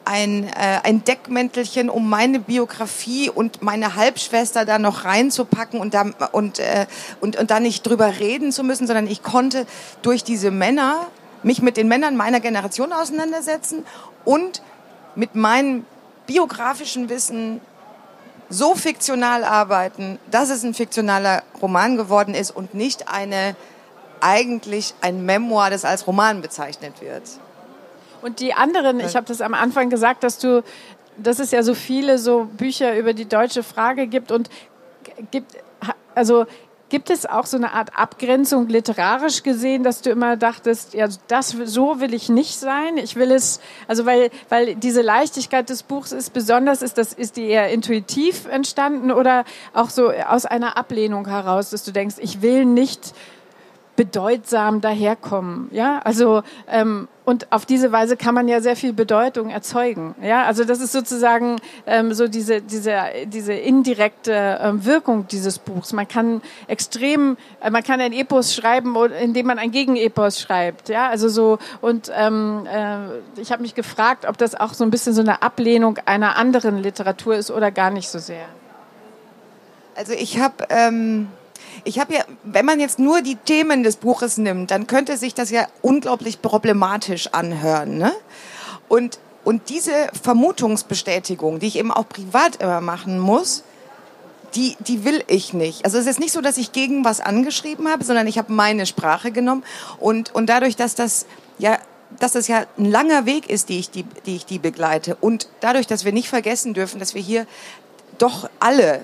ein, 0.05 0.49
äh, 0.49 0.81
ein 0.83 1.05
Deckmäntelchen, 1.05 1.89
um 1.89 2.09
meine 2.09 2.41
Biografie 2.41 3.31
und 3.31 3.63
meine 3.63 3.97
Halbschwester 3.97 4.65
da 4.65 4.79
noch 4.79 5.05
reinzupacken 5.05 5.81
und 5.81 5.95
da, 5.95 6.11
und, 6.33 6.59
äh, 6.59 6.87
und, 7.21 7.37
und 7.37 7.51
da 7.51 7.61
nicht 7.61 7.87
drüber 7.87 8.19
reden 8.19 8.53
zu 8.53 8.65
müssen, 8.65 8.87
sondern 8.87 9.07
ich 9.07 9.23
konnte 9.23 9.67
durch 10.03 10.25
diese 10.25 10.51
Männer 10.51 11.07
mich 11.43 11.63
mit 11.63 11.77
den 11.77 11.89
Männern 11.89 12.17
meiner 12.17 12.41
Generation 12.41 12.93
auseinandersetzen 12.93 13.85
und 14.25 14.63
mit 15.15 15.35
meinem 15.35 15.85
biografischen 16.27 17.09
Wissen 17.09 17.61
so 18.53 18.75
fiktional 18.75 19.45
arbeiten, 19.45 20.19
dass 20.31 20.51
es 20.51 20.63
ein 20.63 20.75
fiktionaler 20.75 21.43
Roman 21.61 21.97
geworden 21.97 22.35
ist 22.35 22.51
und 22.51 22.75
nicht 22.75 23.09
eine 23.09 23.57
eigentlich 24.21 24.95
ein 25.01 25.25
Memoir, 25.25 25.71
das 25.71 25.85
als 25.85 26.07
Roman 26.07 26.43
bezeichnet 26.43 27.01
wird. 27.01 27.23
Und 28.21 28.39
die 28.39 28.55
anderen, 28.55 29.01
ich 29.01 29.17
habe 29.17 29.27
das 29.27 29.41
am 29.41 29.55
Anfang 29.55 29.91
gesagt, 29.91 30.23
dass 30.23 30.39
du, 30.39 30.63
dass 31.17 31.41
es 31.41 31.51
ja 31.51 31.63
so 31.63 31.75
viele 31.75 32.19
so 32.19 32.45
Bücher 32.45 32.97
über 32.97 33.15
die 33.15 33.25
deutsche 33.25 33.65
Frage 33.65 34.07
gibt 34.07 34.31
und 34.31 34.49
gibt, 35.33 35.57
also 36.15 36.47
Gibt 36.93 37.09
es 37.09 37.25
auch 37.25 37.47
so 37.47 37.57
eine 37.57 37.73
Art 37.73 37.99
Abgrenzung 37.99 38.69
literarisch 38.69 39.43
gesehen, 39.43 39.83
dass 39.83 40.03
du 40.03 40.11
immer 40.11 40.37
dachtest, 40.37 40.93
ja, 40.93 41.09
das 41.27 41.57
so 41.65 42.01
will 42.01 42.13
ich 42.13 42.29
nicht 42.29 42.59
sein. 42.59 42.99
Ich 42.99 43.17
will 43.17 43.31
es, 43.31 43.61
also 43.89 44.05
weil 44.05 44.29
weil 44.51 44.75
diese 44.75 45.01
Leichtigkeit 45.01 45.71
des 45.71 45.85
Buchs 45.85 46.13
ist 46.13 46.35
besonders 46.35 46.83
ist, 46.83 46.99
das 46.99 47.15
ist 47.15 47.39
die 47.39 47.47
eher 47.47 47.71
intuitiv 47.71 48.45
entstanden 48.45 49.11
oder 49.11 49.47
auch 49.73 49.89
so 49.89 50.11
aus 50.11 50.45
einer 50.45 50.77
Ablehnung 50.77 51.27
heraus, 51.27 51.71
dass 51.71 51.83
du 51.83 51.93
denkst, 51.93 52.17
ich 52.19 52.43
will 52.43 52.67
nicht 52.67 53.15
bedeutsam 53.97 54.81
daherkommen. 54.81 55.69
Ja, 55.71 56.01
also 56.05 56.43
ähm, 56.69 57.09
und 57.25 57.53
auf 57.53 57.67
diese 57.67 57.93
Weise 57.93 58.17
kann 58.17 58.35
man 58.35 58.49
ja 58.49 58.61
sehr 58.61 58.75
viel 58.75 58.93
Bedeutung 58.93 59.51
erzeugen. 59.51 60.15
Ja, 60.23 60.45
also 60.45 60.65
das 60.65 60.81
ist 60.81 60.93
sozusagen 60.93 61.57
ähm, 61.87 62.15
so 62.15 62.27
diese 62.27 62.63
diese 62.63 63.01
diese 63.27 63.53
indirekte 63.53 64.59
ähm, 64.61 64.85
Wirkung 64.85 65.29
dieses 65.29 65.59
Buchs. 65.59 65.93
Man 65.93 66.09
kann 66.09 66.41
extrem, 66.69 67.37
äh, 67.61 67.71
man 67.71 67.83
kann 67.83 68.01
ein 68.01 68.13
Epos 68.13 68.55
schreiben, 68.55 68.97
indem 69.21 69.47
man 69.47 69.59
ein 69.59 69.71
Gegenepos 69.71 70.41
schreibt. 70.41 70.89
Ja, 70.89 71.09
also 71.09 71.29
so 71.29 71.59
und 71.83 72.11
ähm, 72.15 72.67
äh, 72.67 73.41
ich 73.41 73.53
habe 73.53 73.63
mich 73.63 73.75
gefragt, 73.75 74.25
ob 74.27 74.39
das 74.39 74.55
auch 74.55 74.73
so 74.73 74.85
ein 74.85 74.91
bisschen 74.91 75.13
so 75.13 75.21
eine 75.21 75.43
Ablehnung 75.43 75.99
einer 76.07 76.37
anderen 76.37 76.79
Literatur 76.79 77.37
ist 77.37 77.51
oder 77.51 77.71
gar 77.71 77.91
nicht 77.91 78.09
so 78.09 78.19
sehr. 78.19 78.47
Also 79.95 80.15
ich 80.15 80.41
habe 80.41 80.65
ähm 80.71 81.29
ich 81.85 81.99
habe 81.99 82.15
ja, 82.15 82.25
wenn 82.45 82.65
man 82.65 82.81
jetzt 82.81 82.99
nur 82.99 83.23
die 83.23 83.37
Themen 83.37 83.83
des 83.83 83.97
Buches 83.97 84.39
nimmt, 84.39 84.71
dann 84.71 84.87
könnte 84.87 85.17
sich 85.17 85.35
das 85.35 85.51
ja 85.51 85.67
unglaublich 85.83 86.43
problematisch 86.43 87.29
anhören. 87.29 87.99
Ne? 87.99 88.13
Und, 88.89 89.19
und 89.45 89.69
diese 89.69 89.93
Vermutungsbestätigung, 90.23 91.59
die 91.59 91.67
ich 91.67 91.77
eben 91.77 91.91
auch 91.91 92.09
privat 92.09 92.57
immer 92.57 92.81
machen 92.81 93.19
muss, 93.19 93.65
die, 94.55 94.77
die 94.81 95.05
will 95.05 95.25
ich 95.29 95.55
nicht. 95.55 95.85
Also 95.85 95.99
es 95.99 96.07
ist 96.07 96.21
nicht 96.21 96.33
so, 96.33 96.41
dass 96.41 96.59
ich 96.59 96.73
gegen 96.73 97.05
was 97.05 97.21
angeschrieben 97.21 97.89
habe, 97.89 98.05
sondern 98.05 98.27
ich 98.27 98.39
habe 98.39 98.53
meine 98.53 98.87
Sprache 98.87 99.33
genommen 99.33 99.65
und, 99.99 100.35
und 100.35 100.47
dadurch, 100.47 100.77
dass 100.77 100.95
das 100.95 101.27
ja 101.59 101.79
dass 102.19 102.33
das 102.33 102.47
ja 102.47 102.67
ein 102.79 102.91
langer 102.91 103.25
Weg 103.25 103.49
ist, 103.49 103.71
die 103.71 103.79
ich 103.79 103.91
die, 103.91 104.05
die 104.27 104.37
ich 104.37 104.45
die 104.45 104.59
begleite 104.59 105.17
und 105.17 105.49
dadurch, 105.61 105.87
dass 105.87 106.05
wir 106.05 106.13
nicht 106.13 106.29
vergessen 106.29 106.75
dürfen, 106.75 107.01
dass 107.01 107.15
wir 107.15 107.23
hier 107.23 107.47
doch 108.19 108.51
alle 108.61 109.01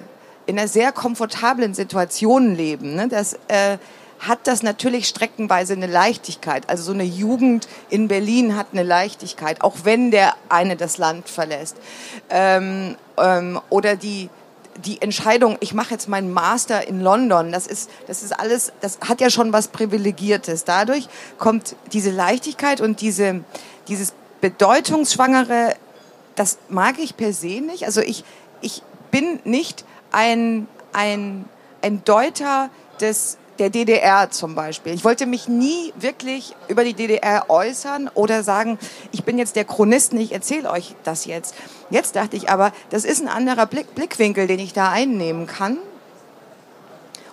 in 0.49 0.59
einer 0.59 0.67
sehr 0.67 0.93
komfortablen 0.93 1.75
Situation 1.75 2.55
leben, 2.55 2.95
ne, 2.95 3.07
das 3.07 3.35
äh, 3.49 3.77
hat 4.19 4.47
das 4.47 4.63
natürlich 4.63 5.07
streckenweise 5.07 5.75
eine 5.75 5.87
Leichtigkeit. 5.87 6.69
Also 6.71 6.85
so 6.85 6.93
eine 6.93 7.05
Jugend 7.05 7.69
in 7.91 8.09
Berlin 8.09 8.57
hat 8.57 8.69
eine 8.73 8.83
Leichtigkeit, 8.83 9.61
auch 9.61 9.77
wenn 9.85 10.11
der 10.11 10.35
eine 10.49 10.75
das 10.75 10.97
Land 10.97 11.29
verlässt. 11.29 11.77
Ähm, 12.31 12.97
ähm, 13.19 13.61
oder 13.69 13.95
die, 13.95 14.31
die 14.85 15.03
Entscheidung, 15.03 15.59
ich 15.61 15.75
mache 15.75 15.91
jetzt 15.93 16.09
meinen 16.09 16.33
Master 16.33 16.89
in 16.89 17.03
London, 17.03 17.53
das 17.53 17.67
ist, 17.67 17.91
das 18.07 18.23
ist 18.23 18.33
alles, 18.33 18.73
das 18.81 18.99
hat 19.07 19.21
ja 19.21 19.29
schon 19.29 19.53
was 19.53 19.69
Privilegiertes. 19.69 20.65
Dadurch 20.65 21.11
kommt 21.37 21.77
diese 21.93 22.11
Leichtigkeit 22.11 22.81
und 22.81 23.03
diese, 23.03 23.45
dieses 23.87 24.15
Bedeutungsschwangere, 24.41 25.75
das 26.37 26.57
mag 26.71 26.99
ich 26.99 27.19
per 27.19 27.35
se 27.35 27.61
nicht. 27.61 27.85
Also 27.85 28.01
ich, 28.01 28.25
ich 28.63 28.83
bin 29.11 29.41
nicht 29.45 29.85
ein, 30.13 30.67
ein, 30.93 31.45
ein 31.83 32.05
Deuter 32.05 32.71
des, 33.01 33.39
der 33.59 33.71
DDR 33.71 34.31
zum 34.31 34.55
Beispiel. 34.55 34.95
Ich 34.95 35.05
wollte 35.05 35.27
mich 35.27 35.49
nie 35.49 35.93
wirklich 35.99 36.55
über 36.69 36.85
die 36.85 36.95
DDR 36.95 37.49
äußern 37.49 38.11
oder 38.15 38.43
sagen, 38.43 38.79
ich 39.13 39.25
bin 39.25 39.39
jetzt 39.39 39.57
der 39.57 39.65
Chronist 39.65 40.13
und 40.13 40.21
ich 40.21 40.33
erzähle 40.33 40.71
euch 40.71 40.95
das 41.05 41.25
jetzt. 41.25 41.55
Jetzt 41.91 42.17
dachte 42.17 42.37
ich 42.37 42.51
aber, 42.51 42.73
das 42.91 43.05
ist 43.05 43.21
ein 43.21 43.29
anderer 43.29 43.67
Blick, 43.67 43.95
Blickwinkel, 43.95 44.47
den 44.47 44.59
ich 44.59 44.73
da 44.73 44.91
einnehmen 44.91 45.47
kann. 45.47 45.79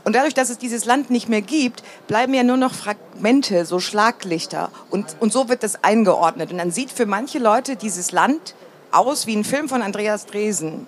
Und 0.04 0.16
dadurch, 0.16 0.36
dass 0.36 0.52
es 0.52 0.60
dieses 0.60 0.86
Land 0.86 1.10
nicht 1.10 1.30
mehr 1.30 1.42
gibt, 1.42 1.84
bleiben 2.08 2.34
ja 2.36 2.44
nur 2.44 2.58
noch 2.58 2.76
Fragmente, 2.76 3.66
so 3.66 3.80
Schlaglichter. 3.80 4.70
Und, 4.92 5.16
und 5.20 5.34
so 5.34 5.50
wird 5.50 5.64
das 5.64 5.84
eingeordnet. 5.84 6.52
Und 6.52 6.60
dann 6.60 6.70
sieht 6.70 6.92
für 6.92 7.08
manche 7.08 7.40
Leute 7.40 7.76
dieses 7.76 8.12
Land 8.12 8.54
aus 8.92 9.26
wie 9.26 9.36
ein 9.36 9.44
Film 9.44 9.68
von 9.68 9.82
Andreas 9.82 10.28
Dresen. 10.28 10.86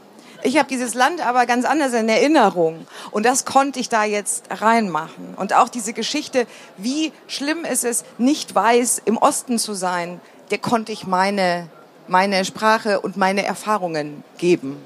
Ich 0.47 0.55
habe 0.57 0.69
dieses 0.69 0.93
Land 0.93 1.19
aber 1.27 1.45
ganz 1.45 1.65
anders 1.65 1.91
in 1.91 2.07
Erinnerung. 2.07 2.88
Und 3.12 3.25
das 3.25 3.43
konnte 3.43 3.81
ich 3.81 3.89
da 3.89 4.05
jetzt 4.05 4.45
reinmachen. 4.49 5.33
Und 5.36 5.53
auch 5.53 5.67
diese 5.67 5.91
Geschichte, 5.91 6.47
wie 6.77 7.12
schlimm 7.27 7.65
ist 7.65 7.83
es, 7.83 8.05
nicht 8.17 8.55
weiß 8.55 9.01
im 9.03 9.17
Osten 9.17 9.60
zu 9.60 9.73
sein, 9.73 10.21
der 10.49 10.60
konnte 10.60 10.93
ich 10.93 11.05
meine, 11.05 11.67
meine 12.07 12.45
Sprache 12.45 13.01
und 13.01 13.17
meine 13.17 13.43
Erfahrungen 13.43 14.23
geben. 14.38 14.81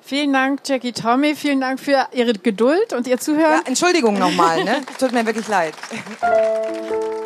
Vielen 0.00 0.32
Dank, 0.32 0.60
Jackie 0.64 0.92
Tommy. 0.92 1.34
Vielen 1.34 1.60
Dank 1.60 1.80
für 1.80 2.08
Ihre 2.12 2.32
Geduld 2.32 2.94
und 2.94 3.06
Ihr 3.06 3.18
Zuhören. 3.18 3.60
Ja, 3.60 3.62
Entschuldigung 3.66 4.18
nochmal, 4.18 4.64
ne? 4.64 4.80
Tut 4.98 5.12
mir 5.12 5.26
wirklich 5.26 5.48
leid. 5.48 5.74